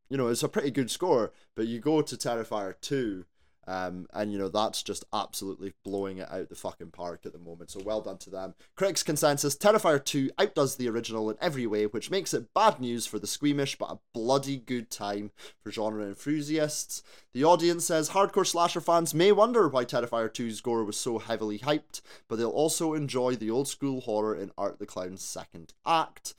you 0.09 0.15
know, 0.15 0.29
it's 0.29 0.43
a 0.43 0.47
pretty 0.47 0.71
good 0.71 0.89
score. 0.89 1.33
But 1.53 1.67
you 1.67 1.81
go 1.81 2.01
to 2.01 2.15
Terrifier 2.15 2.75
2, 2.79 3.25
Um, 3.67 4.07
and 4.13 4.31
you 4.31 4.39
know 4.39 4.49
that's 4.49 4.81
just 4.81 5.05
absolutely 5.13 5.73
blowing 5.83 6.17
it 6.17 6.31
out 6.31 6.49
the 6.49 6.55
fucking 6.55 6.91
park 6.91 7.25
at 7.25 7.33
the 7.33 7.39
moment. 7.39 7.69
So 7.69 7.81
well 7.83 8.01
done 8.01 8.17
to 8.19 8.29
them. 8.29 8.55
Critics' 8.75 9.03
consensus: 9.03 9.55
Terrifier 9.55 10.03
2 10.03 10.31
outdoes 10.39 10.75
the 10.75 10.89
original 10.89 11.29
in 11.29 11.37
every 11.39 11.67
way, 11.67 11.85
which 11.85 12.09
makes 12.09 12.33
it 12.33 12.53
bad 12.53 12.79
news 12.79 13.05
for 13.05 13.19
the 13.19 13.27
squeamish, 13.27 13.77
but 13.77 13.91
a 13.91 13.99
bloody 14.13 14.57
good 14.57 14.89
time 14.89 15.31
for 15.61 15.71
genre 15.71 16.05
enthusiasts. 16.05 17.03
The 17.33 17.43
audience 17.43 17.85
says 17.85 18.09
hardcore 18.09 18.47
slasher 18.47 18.81
fans 18.81 19.13
may 19.13 19.31
wonder 19.31 19.67
why 19.67 19.85
Terrifier 19.85 20.29
2's 20.29 20.59
gore 20.61 20.83
was 20.83 20.97
so 20.97 21.19
heavily 21.19 21.59
hyped, 21.59 22.01
but 22.27 22.37
they'll 22.37 22.49
also 22.49 22.93
enjoy 22.93 23.35
the 23.35 23.51
old 23.51 23.67
school 23.67 24.01
horror 24.01 24.35
in 24.35 24.51
Art 24.57 24.79
the 24.79 24.85
Clown's 24.85 25.23
second 25.23 25.73
act. 25.85 26.33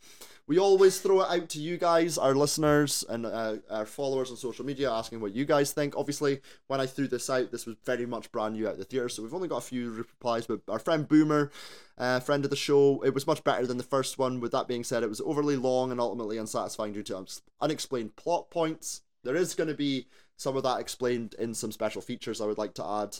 We 0.48 0.58
always 0.58 1.00
throw 1.00 1.20
it 1.20 1.30
out 1.30 1.48
to 1.50 1.60
you 1.60 1.78
guys, 1.78 2.18
our 2.18 2.34
listeners 2.34 3.04
and 3.08 3.26
uh, 3.26 3.56
our 3.70 3.86
followers 3.86 4.28
on 4.30 4.36
social 4.36 4.66
media, 4.66 4.90
asking 4.90 5.20
what 5.20 5.34
you 5.34 5.44
guys 5.44 5.72
think. 5.72 5.94
Obviously, 5.96 6.40
when 6.66 6.80
I 6.80 6.86
threw 6.86 7.06
this 7.06 7.30
out, 7.30 7.52
this 7.52 7.64
was 7.64 7.76
very 7.84 8.06
much 8.06 8.32
brand 8.32 8.54
new 8.54 8.68
out 8.68 8.76
the 8.76 8.84
theater, 8.84 9.08
so 9.08 9.22
we've 9.22 9.34
only 9.34 9.46
got 9.46 9.58
a 9.58 9.60
few 9.60 9.92
replies. 9.92 10.46
But 10.46 10.60
our 10.68 10.80
friend 10.80 11.06
Boomer, 11.06 11.52
uh, 11.96 12.18
friend 12.18 12.44
of 12.44 12.50
the 12.50 12.56
show, 12.56 13.02
it 13.02 13.14
was 13.14 13.26
much 13.26 13.44
better 13.44 13.66
than 13.66 13.76
the 13.76 13.84
first 13.84 14.18
one. 14.18 14.40
With 14.40 14.50
that 14.50 14.66
being 14.66 14.82
said, 14.82 15.04
it 15.04 15.08
was 15.08 15.20
overly 15.20 15.56
long 15.56 15.92
and 15.92 16.00
ultimately 16.00 16.38
unsatisfying 16.38 16.92
due 16.92 17.04
to 17.04 17.24
unexplained 17.60 18.16
plot 18.16 18.50
points. 18.50 19.02
There 19.22 19.36
is 19.36 19.54
going 19.54 19.68
to 19.68 19.74
be 19.74 20.08
some 20.36 20.56
of 20.56 20.64
that 20.64 20.80
explained 20.80 21.36
in 21.38 21.54
some 21.54 21.70
special 21.70 22.02
features 22.02 22.40
I 22.40 22.46
would 22.46 22.58
like 22.58 22.74
to 22.74 22.84
add. 22.84 23.18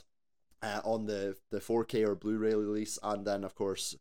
Uh, 0.65 0.81
on 0.85 1.07
the 1.07 1.35
the 1.51 1.59
4K 1.59 2.07
or 2.07 2.15
Blu-ray 2.15 2.55
release, 2.55 2.97
and 3.03 3.27
then 3.27 3.43
of 3.43 3.57
course 3.57 3.97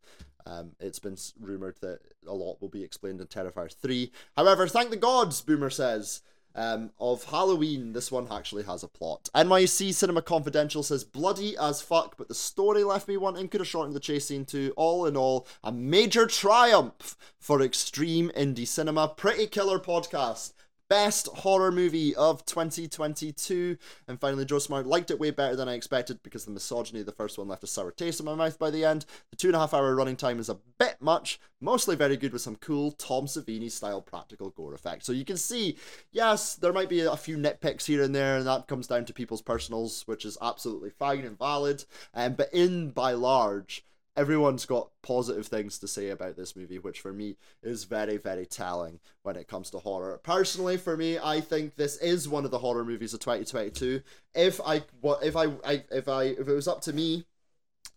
um, 0.45 0.71
it's 0.79 0.99
been 0.99 1.17
rumored 1.39 1.77
that 1.81 1.99
a 2.27 2.33
lot 2.33 2.61
will 2.61 2.69
be 2.69 2.83
explained 2.83 3.21
in 3.21 3.27
Terrifier 3.27 3.73
3. 3.73 4.11
However, 4.35 4.67
thank 4.67 4.89
the 4.89 4.97
gods, 4.97 5.41
Boomer 5.41 5.69
says, 5.69 6.21
um, 6.55 6.91
of 6.99 7.23
Halloween, 7.25 7.93
this 7.93 8.11
one 8.11 8.27
actually 8.29 8.63
has 8.63 8.83
a 8.83 8.87
plot. 8.87 9.29
NYC 9.33 9.93
Cinema 9.93 10.21
Confidential 10.21 10.83
says, 10.83 11.03
bloody 11.03 11.55
as 11.57 11.81
fuck, 11.81 12.17
but 12.17 12.27
the 12.27 12.35
story 12.35 12.83
left 12.83 13.07
me 13.07 13.17
wanting, 13.17 13.47
could 13.47 13.61
have 13.61 13.67
shortened 13.67 13.95
the 13.95 14.01
chase 14.01 14.25
scene 14.25 14.45
to, 14.45 14.73
all 14.75 15.05
in 15.05 15.15
all, 15.15 15.47
a 15.63 15.71
major 15.71 16.25
triumph 16.25 17.17
for 17.39 17.61
extreme 17.61 18.31
indie 18.35 18.67
cinema. 18.67 19.07
Pretty 19.07 19.47
killer 19.47 19.79
podcast. 19.79 20.53
Best 20.91 21.27
horror 21.27 21.71
movie 21.71 22.13
of 22.17 22.45
2022. 22.45 23.77
And 24.09 24.19
finally, 24.19 24.43
Joe 24.43 24.59
Smart 24.59 24.85
liked 24.85 25.09
it 25.09 25.21
way 25.21 25.31
better 25.31 25.55
than 25.55 25.69
I 25.69 25.75
expected 25.75 26.21
because 26.21 26.43
the 26.43 26.51
misogyny 26.51 26.99
of 26.99 27.05
the 27.05 27.13
first 27.13 27.37
one 27.37 27.47
left 27.47 27.63
a 27.63 27.67
sour 27.67 27.91
taste 27.91 28.19
in 28.19 28.25
my 28.25 28.35
mouth 28.35 28.59
by 28.59 28.71
the 28.71 28.83
end. 28.83 29.05
The 29.29 29.37
two 29.37 29.47
and 29.47 29.55
a 29.55 29.59
half 29.59 29.73
hour 29.73 29.95
running 29.95 30.17
time 30.17 30.37
is 30.37 30.49
a 30.49 30.59
bit 30.79 30.97
much, 30.99 31.39
mostly 31.61 31.95
very 31.95 32.17
good 32.17 32.33
with 32.33 32.41
some 32.41 32.57
cool 32.57 32.91
Tom 32.91 33.25
Savini 33.25 33.71
style 33.71 34.01
practical 34.01 34.49
gore 34.49 34.73
effects. 34.73 35.05
So 35.05 35.13
you 35.13 35.23
can 35.23 35.37
see, 35.37 35.77
yes, 36.11 36.55
there 36.55 36.73
might 36.73 36.89
be 36.89 36.99
a 36.99 37.15
few 37.15 37.37
nitpicks 37.37 37.85
here 37.85 38.03
and 38.03 38.13
there, 38.13 38.35
and 38.35 38.45
that 38.45 38.67
comes 38.67 38.87
down 38.87 39.05
to 39.05 39.13
people's 39.13 39.41
personals, 39.41 40.05
which 40.07 40.25
is 40.25 40.37
absolutely 40.41 40.89
fine 40.89 41.23
and 41.23 41.39
valid. 41.39 41.85
Um, 42.13 42.33
but 42.33 42.53
in 42.53 42.89
by 42.89 43.13
large, 43.13 43.85
everyone's 44.15 44.65
got 44.65 44.89
positive 45.01 45.47
things 45.47 45.79
to 45.79 45.87
say 45.87 46.09
about 46.09 46.35
this 46.35 46.55
movie, 46.55 46.79
which 46.79 46.99
for 46.99 47.13
me 47.13 47.37
is 47.63 47.85
very, 47.85 48.17
very 48.17 48.45
telling 48.45 48.99
when 49.23 49.35
it 49.35 49.47
comes 49.47 49.69
to 49.69 49.79
horror. 49.79 50.19
Personally, 50.23 50.77
for 50.77 50.97
me, 50.97 51.17
I 51.17 51.39
think 51.39 51.75
this 51.75 51.97
is 51.97 52.27
one 52.27 52.45
of 52.45 52.51
the 52.51 52.59
horror 52.59 52.83
movies 52.83 53.13
of 53.13 53.21
2022. 53.21 54.01
If 54.35 54.59
I, 54.65 54.83
what, 54.99 55.23
if 55.23 55.35
I, 55.35 55.45
I, 55.65 55.83
if 55.91 56.07
I, 56.07 56.23
if 56.23 56.47
it 56.47 56.53
was 56.53 56.67
up 56.67 56.81
to 56.81 56.93
me, 56.93 57.25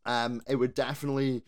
um, 0.07 0.42
it 0.46 0.57
would 0.57 0.74
definitely 0.74 1.42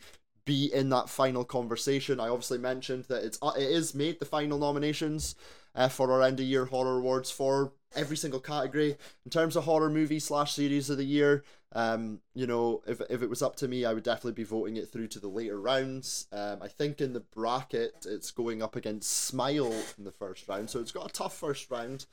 be 0.44 0.72
in 0.72 0.88
that 0.90 1.08
final 1.08 1.44
conversation. 1.44 2.20
I 2.20 2.28
obviously 2.28 2.58
mentioned 2.58 3.04
that 3.04 3.24
it's 3.24 3.38
uh, 3.42 3.52
it 3.56 3.68
is 3.68 3.94
made 3.94 4.18
the 4.18 4.24
final 4.24 4.58
nominations 4.58 5.34
uh, 5.74 5.88
for 5.88 6.10
our 6.12 6.22
end 6.22 6.40
of 6.40 6.46
year 6.46 6.64
horror 6.64 6.98
awards 6.98 7.30
for 7.30 7.72
every 7.96 8.16
single 8.16 8.40
category 8.40 8.96
in 9.24 9.30
terms 9.30 9.56
of 9.56 9.64
horror 9.64 9.90
movie 9.90 10.20
slash 10.20 10.54
series 10.54 10.90
of 10.90 10.98
the 10.98 11.04
year. 11.04 11.44
Um, 11.72 12.20
you 12.34 12.46
know, 12.46 12.82
if 12.86 13.00
if 13.10 13.22
it 13.22 13.30
was 13.30 13.42
up 13.42 13.56
to 13.56 13.68
me, 13.68 13.84
I 13.84 13.92
would 13.92 14.04
definitely 14.04 14.32
be 14.32 14.44
voting 14.44 14.76
it 14.76 14.88
through 14.88 15.08
to 15.08 15.20
the 15.20 15.28
later 15.28 15.60
rounds. 15.60 16.26
Um, 16.32 16.58
I 16.62 16.68
think 16.68 17.00
in 17.00 17.12
the 17.12 17.20
bracket, 17.20 18.06
it's 18.08 18.30
going 18.30 18.62
up 18.62 18.76
against 18.76 19.10
Smile 19.10 19.74
in 19.98 20.04
the 20.04 20.12
first 20.12 20.48
round, 20.48 20.70
so 20.70 20.80
it's 20.80 20.92
got 20.92 21.10
a 21.10 21.12
tough 21.12 21.36
first 21.36 21.70
round. 21.70 22.06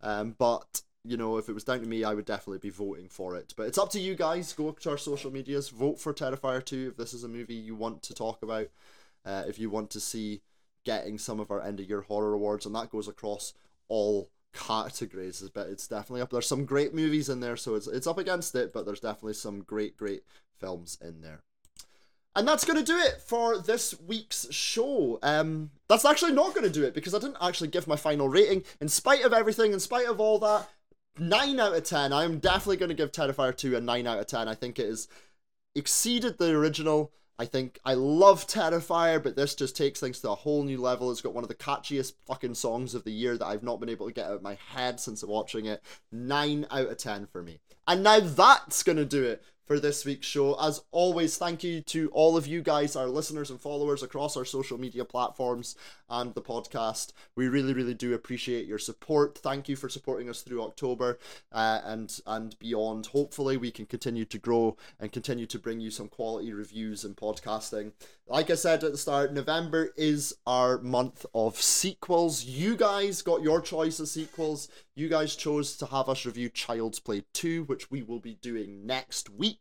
Um, 0.00 0.36
but 0.38 0.82
you 1.04 1.16
know, 1.16 1.38
if 1.38 1.48
it 1.48 1.54
was 1.54 1.64
down 1.64 1.80
to 1.80 1.88
me, 1.88 2.04
I 2.04 2.14
would 2.14 2.26
definitely 2.26 2.58
be 2.58 2.70
voting 2.70 3.08
for 3.08 3.34
it. 3.36 3.54
But 3.56 3.66
it's 3.66 3.78
up 3.78 3.90
to 3.90 4.00
you 4.00 4.14
guys. 4.14 4.52
Go 4.52 4.70
to 4.72 4.90
our 4.90 4.98
social 4.98 5.32
medias, 5.32 5.70
vote 5.70 5.98
for 5.98 6.12
Terrifier 6.12 6.64
2 6.64 6.90
if 6.90 6.96
this 6.96 7.14
is 7.14 7.24
a 7.24 7.28
movie 7.28 7.54
you 7.54 7.74
want 7.74 8.02
to 8.04 8.14
talk 8.14 8.42
about. 8.42 8.68
Uh, 9.24 9.44
if 9.48 9.58
you 9.58 9.70
want 9.70 9.90
to 9.90 10.00
see 10.00 10.42
getting 10.84 11.18
some 11.18 11.40
of 11.40 11.50
our 11.50 11.62
end 11.62 11.80
of 11.80 11.88
year 11.88 12.02
horror 12.02 12.34
awards, 12.34 12.66
and 12.66 12.74
that 12.74 12.90
goes 12.90 13.08
across 13.08 13.52
all 13.88 14.28
categories. 14.52 15.42
But 15.52 15.68
it's 15.68 15.88
definitely 15.88 16.22
up. 16.22 16.30
There's 16.30 16.46
some 16.46 16.64
great 16.64 16.94
movies 16.94 17.28
in 17.28 17.40
there, 17.40 17.56
so 17.56 17.74
it's 17.74 17.86
it's 17.86 18.06
up 18.06 18.18
against 18.18 18.54
it. 18.54 18.72
But 18.72 18.86
there's 18.86 19.00
definitely 19.00 19.34
some 19.34 19.60
great 19.60 19.96
great 19.96 20.22
films 20.58 20.98
in 21.00 21.20
there. 21.20 21.42
And 22.36 22.46
that's 22.46 22.64
going 22.64 22.78
to 22.78 22.84
do 22.84 22.96
it 22.96 23.20
for 23.20 23.58
this 23.58 23.98
week's 24.00 24.46
show. 24.52 25.18
Um, 25.22 25.70
that's 25.88 26.04
actually 26.04 26.32
not 26.32 26.54
going 26.54 26.66
to 26.66 26.70
do 26.70 26.84
it 26.84 26.94
because 26.94 27.12
I 27.12 27.18
didn't 27.18 27.38
actually 27.40 27.68
give 27.68 27.88
my 27.88 27.96
final 27.96 28.28
rating. 28.28 28.62
In 28.80 28.88
spite 28.88 29.24
of 29.24 29.32
everything, 29.32 29.72
in 29.72 29.80
spite 29.80 30.06
of 30.06 30.20
all 30.20 30.38
that, 30.38 30.68
9 31.18 31.58
out 31.58 31.74
of 31.74 31.82
10. 31.82 32.12
I'm 32.12 32.38
definitely 32.38 32.76
going 32.76 32.90
to 32.90 32.94
give 32.94 33.10
Terrifier 33.10 33.56
2 33.56 33.76
a 33.76 33.80
9 33.80 34.06
out 34.06 34.20
of 34.20 34.26
10. 34.26 34.46
I 34.46 34.54
think 34.54 34.78
it 34.78 34.86
has 34.86 35.08
exceeded 35.74 36.38
the 36.38 36.50
original. 36.50 37.12
I 37.40 37.44
think 37.44 37.78
I 37.84 37.94
love 37.94 38.48
Terrifier, 38.48 39.22
but 39.22 39.36
this 39.36 39.54
just 39.54 39.76
takes 39.76 40.00
things 40.00 40.18
to 40.20 40.30
a 40.30 40.34
whole 40.34 40.64
new 40.64 40.80
level. 40.80 41.10
It's 41.10 41.20
got 41.20 41.34
one 41.34 41.44
of 41.44 41.48
the 41.48 41.54
catchiest 41.54 42.14
fucking 42.26 42.54
songs 42.54 42.96
of 42.96 43.04
the 43.04 43.12
year 43.12 43.38
that 43.38 43.46
I've 43.46 43.62
not 43.62 43.78
been 43.78 43.88
able 43.88 44.06
to 44.06 44.12
get 44.12 44.26
out 44.26 44.34
of 44.34 44.42
my 44.42 44.58
head 44.74 44.98
since 44.98 45.22
watching 45.22 45.66
it. 45.66 45.82
9 46.10 46.66
out 46.70 46.88
of 46.88 46.98
10 46.98 47.26
for 47.26 47.42
me. 47.42 47.60
And 47.86 48.02
now 48.02 48.18
that's 48.18 48.82
to 48.96 49.04
do 49.04 49.22
it 49.22 49.42
for 49.68 49.78
this 49.78 50.06
week's 50.06 50.26
show. 50.26 50.58
As 50.58 50.80
always, 50.92 51.36
thank 51.36 51.62
you 51.62 51.82
to 51.82 52.08
all 52.12 52.38
of 52.38 52.46
you 52.46 52.62
guys, 52.62 52.96
our 52.96 53.06
listeners 53.06 53.50
and 53.50 53.60
followers 53.60 54.02
across 54.02 54.34
our 54.34 54.46
social 54.46 54.78
media 54.80 55.04
platforms 55.04 55.76
and 56.08 56.32
the 56.32 56.40
podcast. 56.40 57.12
We 57.36 57.48
really, 57.48 57.74
really 57.74 57.92
do 57.92 58.14
appreciate 58.14 58.66
your 58.66 58.78
support. 58.78 59.36
Thank 59.36 59.68
you 59.68 59.76
for 59.76 59.90
supporting 59.90 60.30
us 60.30 60.40
through 60.40 60.62
October 60.62 61.18
uh, 61.52 61.82
and 61.84 62.18
and 62.26 62.58
beyond. 62.58 63.08
Hopefully, 63.08 63.58
we 63.58 63.70
can 63.70 63.84
continue 63.84 64.24
to 64.24 64.38
grow 64.38 64.78
and 64.98 65.12
continue 65.12 65.46
to 65.46 65.58
bring 65.58 65.80
you 65.80 65.90
some 65.90 66.08
quality 66.08 66.52
reviews 66.54 67.04
and 67.04 67.14
podcasting. 67.14 67.92
Like 68.26 68.50
I 68.50 68.54
said 68.54 68.84
at 68.84 68.92
the 68.92 68.98
start, 68.98 69.32
November 69.32 69.92
is 69.96 70.36
our 70.46 70.78
month 70.78 71.24
of 71.34 71.56
sequels. 71.56 72.44
You 72.44 72.76
guys 72.76 73.22
got 73.22 73.42
your 73.42 73.60
choice 73.60 74.00
of 74.00 74.08
sequels. 74.08 74.68
You 74.94 75.08
guys 75.08 75.36
chose 75.36 75.76
to 75.76 75.86
have 75.86 76.08
us 76.08 76.26
review 76.26 76.48
Child's 76.50 76.98
Play 76.98 77.24
2, 77.32 77.64
which 77.64 77.90
we 77.90 78.02
will 78.02 78.18
be 78.18 78.34
doing 78.42 78.84
next 78.84 79.30
week. 79.30 79.57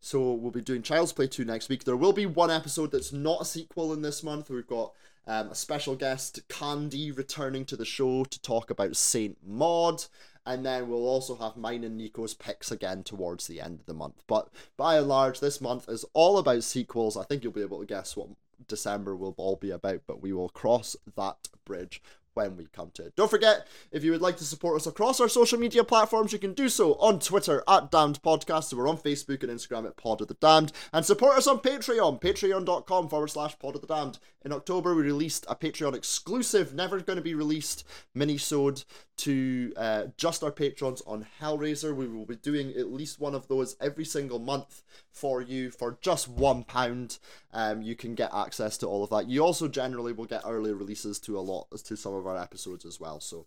So 0.00 0.32
we'll 0.32 0.52
be 0.52 0.62
doing 0.62 0.82
Child's 0.82 1.12
Play 1.12 1.26
2 1.26 1.44
next 1.44 1.68
week. 1.68 1.84
There 1.84 1.96
will 1.96 2.12
be 2.12 2.26
one 2.26 2.50
episode 2.50 2.92
that's 2.92 3.12
not 3.12 3.42
a 3.42 3.44
sequel 3.44 3.92
in 3.92 4.02
this 4.02 4.22
month. 4.22 4.48
We've 4.48 4.66
got 4.66 4.92
um, 5.26 5.50
a 5.50 5.54
special 5.54 5.96
guest, 5.96 6.40
Candy, 6.48 7.10
returning 7.10 7.66
to 7.66 7.76
the 7.76 7.84
show 7.84 8.24
to 8.24 8.40
talk 8.40 8.70
about 8.70 8.96
Saint 8.96 9.36
Maud. 9.46 10.04
And 10.46 10.64
then 10.64 10.88
we'll 10.88 11.06
also 11.06 11.36
have 11.36 11.58
mine 11.58 11.84
and 11.84 11.98
Nico's 11.98 12.32
picks 12.32 12.70
again 12.70 13.02
towards 13.02 13.46
the 13.46 13.60
end 13.60 13.80
of 13.80 13.86
the 13.86 13.92
month. 13.92 14.22
But 14.26 14.48
by 14.78 14.96
and 14.96 15.06
large, 15.06 15.40
this 15.40 15.60
month 15.60 15.88
is 15.90 16.06
all 16.14 16.38
about 16.38 16.64
sequels. 16.64 17.18
I 17.18 17.24
think 17.24 17.44
you'll 17.44 17.52
be 17.52 17.60
able 17.60 17.80
to 17.80 17.86
guess 17.86 18.16
what 18.16 18.28
December 18.66 19.14
will 19.14 19.34
all 19.36 19.56
be 19.56 19.70
about, 19.70 20.00
but 20.06 20.22
we 20.22 20.32
will 20.32 20.48
cross 20.48 20.96
that 21.16 21.48
bridge 21.66 22.00
when 22.38 22.56
we 22.56 22.66
come 22.72 22.90
to 22.94 23.04
it. 23.04 23.16
Don't 23.16 23.30
forget, 23.30 23.66
if 23.90 24.04
you 24.04 24.12
would 24.12 24.22
like 24.22 24.36
to 24.36 24.44
support 24.44 24.76
us 24.76 24.86
across 24.86 25.20
our 25.20 25.28
social 25.28 25.58
media 25.58 25.82
platforms, 25.82 26.32
you 26.32 26.38
can 26.38 26.54
do 26.54 26.68
so 26.68 26.94
on 26.94 27.18
Twitter 27.18 27.64
at 27.66 27.90
Damned 27.90 28.22
Podcast. 28.22 28.72
we're 28.72 28.88
on 28.88 28.96
Facebook 28.96 29.42
and 29.42 29.50
Instagram 29.50 29.86
at 29.86 29.96
Pod 29.96 30.20
of 30.20 30.28
the 30.28 30.34
Damned. 30.34 30.72
And 30.92 31.04
support 31.04 31.36
us 31.36 31.48
on 31.48 31.58
Patreon, 31.58 32.20
patreon.com 32.20 33.08
forward 33.08 33.30
slash 33.30 33.58
Pod 33.58 33.74
of 33.74 33.80
the 33.80 33.88
Damned. 33.88 34.20
In 34.44 34.52
October, 34.52 34.94
we 34.94 35.02
released 35.02 35.46
a 35.48 35.56
Patreon 35.56 35.94
exclusive, 35.94 36.72
never 36.72 37.00
going 37.00 37.16
to 37.16 37.22
be 37.22 37.34
released 37.34 37.84
mini-sode 38.14 38.84
to 39.16 39.72
uh, 39.76 40.04
just 40.16 40.44
our 40.44 40.52
patrons 40.52 41.02
on 41.06 41.26
Hellraiser. 41.40 41.94
We 41.94 42.06
will 42.06 42.24
be 42.24 42.36
doing 42.36 42.70
at 42.70 42.92
least 42.92 43.18
one 43.18 43.34
of 43.34 43.48
those 43.48 43.76
every 43.80 44.04
single 44.04 44.38
month 44.38 44.84
for 45.10 45.42
you 45.42 45.72
for 45.72 45.98
just 46.00 46.28
one 46.28 46.62
pound. 46.62 47.18
Um, 47.52 47.82
you 47.82 47.96
can 47.96 48.14
get 48.14 48.32
access 48.32 48.78
to 48.78 48.86
all 48.86 49.02
of 49.02 49.10
that. 49.10 49.28
You 49.28 49.44
also 49.44 49.66
generally 49.66 50.12
will 50.12 50.26
get 50.26 50.42
early 50.46 50.72
releases 50.72 51.18
to 51.20 51.36
a 51.36 51.40
lot 51.40 51.66
to 51.72 51.96
some 51.96 52.14
of 52.14 52.27
our 52.28 52.36
episodes 52.40 52.84
as 52.84 53.00
well. 53.00 53.20
So 53.20 53.46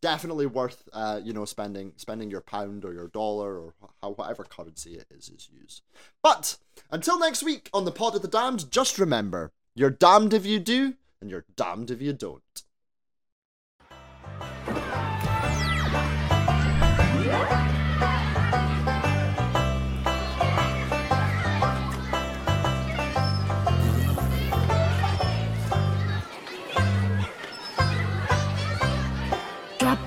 definitely 0.00 0.46
worth 0.46 0.88
uh, 0.92 1.20
you 1.22 1.32
know 1.32 1.44
spending 1.44 1.92
spending 1.96 2.30
your 2.30 2.40
pound 2.40 2.84
or 2.84 2.92
your 2.92 3.08
dollar 3.08 3.58
or 3.58 3.74
how 4.00 4.10
whatever 4.10 4.44
currency 4.44 4.94
it 4.94 5.06
is 5.10 5.28
is 5.28 5.48
used. 5.52 5.82
But 6.22 6.56
until 6.90 7.18
next 7.18 7.42
week 7.42 7.68
on 7.72 7.84
the 7.84 7.92
Pod 7.92 8.16
of 8.16 8.22
the 8.22 8.28
Damned, 8.28 8.70
just 8.70 8.98
remember 8.98 9.52
you're 9.74 9.90
damned 9.90 10.34
if 10.34 10.44
you 10.44 10.58
do, 10.58 10.94
and 11.20 11.30
you're 11.30 11.46
damned 11.56 11.90
if 11.90 12.00
you 12.00 12.12
don't. 12.12 12.62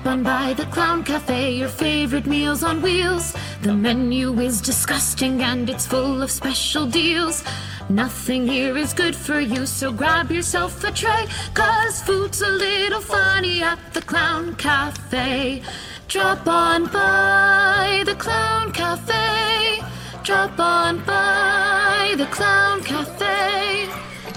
On 0.06 0.22
by 0.22 0.52
the 0.54 0.66
Clown 0.66 1.02
Cafe, 1.04 1.52
your 1.52 1.68
favorite 1.68 2.26
meals 2.26 2.62
on 2.62 2.82
wheels. 2.82 3.34
The 3.62 3.72
menu 3.72 4.38
is 4.40 4.60
disgusting 4.60 5.42
and 5.42 5.68
it's 5.70 5.86
full 5.86 6.22
of 6.22 6.30
special 6.30 6.86
deals. 6.86 7.44
Nothing 7.88 8.46
here 8.46 8.76
is 8.76 8.92
good 8.92 9.14
for 9.14 9.40
you, 9.40 9.66
so 9.66 9.92
grab 9.92 10.30
yourself 10.30 10.82
a 10.84 10.90
tray. 10.90 11.26
Cause 11.54 12.02
food's 12.02 12.42
a 12.42 12.48
little 12.48 13.00
funny 13.00 13.62
at 13.62 13.78
the 13.92 14.02
Clown 14.02 14.54
Cafe. 14.56 15.62
Drop 16.08 16.46
on 16.46 16.86
by 16.86 18.02
the 18.06 18.14
Clown 18.14 18.72
Cafe. 18.72 19.80
Drop 20.22 20.58
on 20.58 21.04
by 21.04 22.14
the 22.16 22.26
Clown 22.26 22.82
Cafe. 22.82 23.88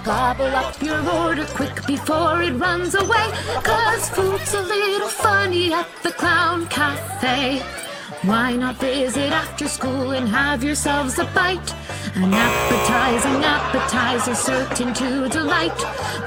Gobble 0.07 0.55
up 0.55 0.81
your 0.81 1.01
order 1.19 1.45
quick 1.47 1.85
before 1.85 2.41
it 2.41 2.53
runs 2.53 2.95
away. 2.95 3.27
Cause 3.61 4.09
food's 4.09 4.53
a 4.53 4.61
little 4.61 5.09
funny 5.09 5.73
at 5.73 5.85
the 6.01 6.11
Clown 6.11 6.65
Cafe. 6.67 7.59
Why 8.21 8.55
not 8.55 8.77
visit 8.77 9.33
after 9.33 9.67
school 9.67 10.11
and 10.11 10.29
have 10.29 10.63
yourselves 10.63 11.19
a 11.19 11.25
bite? 11.35 11.73
An 12.15 12.33
appetizing 12.33 13.43
appetizer 13.43 14.33
certain 14.33 14.93
to 14.93 15.27
delight. 15.27 15.77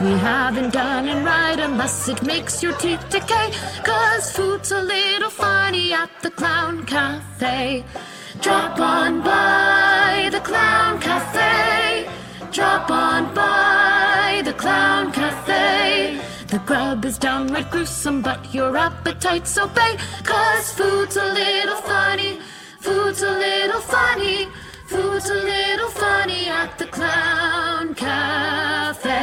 We 0.03 0.11
haven't 0.11 0.75
done 0.75 1.09
it 1.09 1.25
right 1.25 1.59
unless 1.59 2.07
it 2.07 2.23
makes 2.23 2.63
your 2.63 2.75
teeth 2.75 3.09
decay. 3.09 3.51
Cause 3.83 4.31
food's 4.31 4.73
a 4.73 4.83
little 4.83 5.31
funny 5.31 5.95
at 5.95 6.11
the 6.21 6.31
Clown 6.31 6.85
Cafe. 6.85 7.83
Drop 8.43 8.79
on 8.79 9.23
by 9.23 10.29
the 10.31 10.41
Clown 10.41 11.01
Cafe. 11.01 12.11
Drop 12.53 12.91
on 12.91 13.00
Clown 14.61 15.11
Cafe. 15.11 16.21
The 16.49 16.59
grub 16.67 17.07
is 17.07 17.17
downright 17.17 17.71
gruesome, 17.71 18.21
but 18.21 18.53
your 18.53 18.77
appetites 18.77 19.57
obey. 19.57 19.97
Cause 20.23 20.75
food's 20.75 21.17
a 21.17 21.25
little 21.33 21.77
funny, 21.77 22.41
food's 22.79 23.23
a 23.23 23.31
little 23.31 23.81
funny, 23.81 24.49
food's 24.87 25.31
a 25.31 25.35
little 25.35 25.89
funny 25.89 26.49
at 26.49 26.77
the 26.77 26.85
Clown 26.89 27.95
Cafe. 27.95 29.21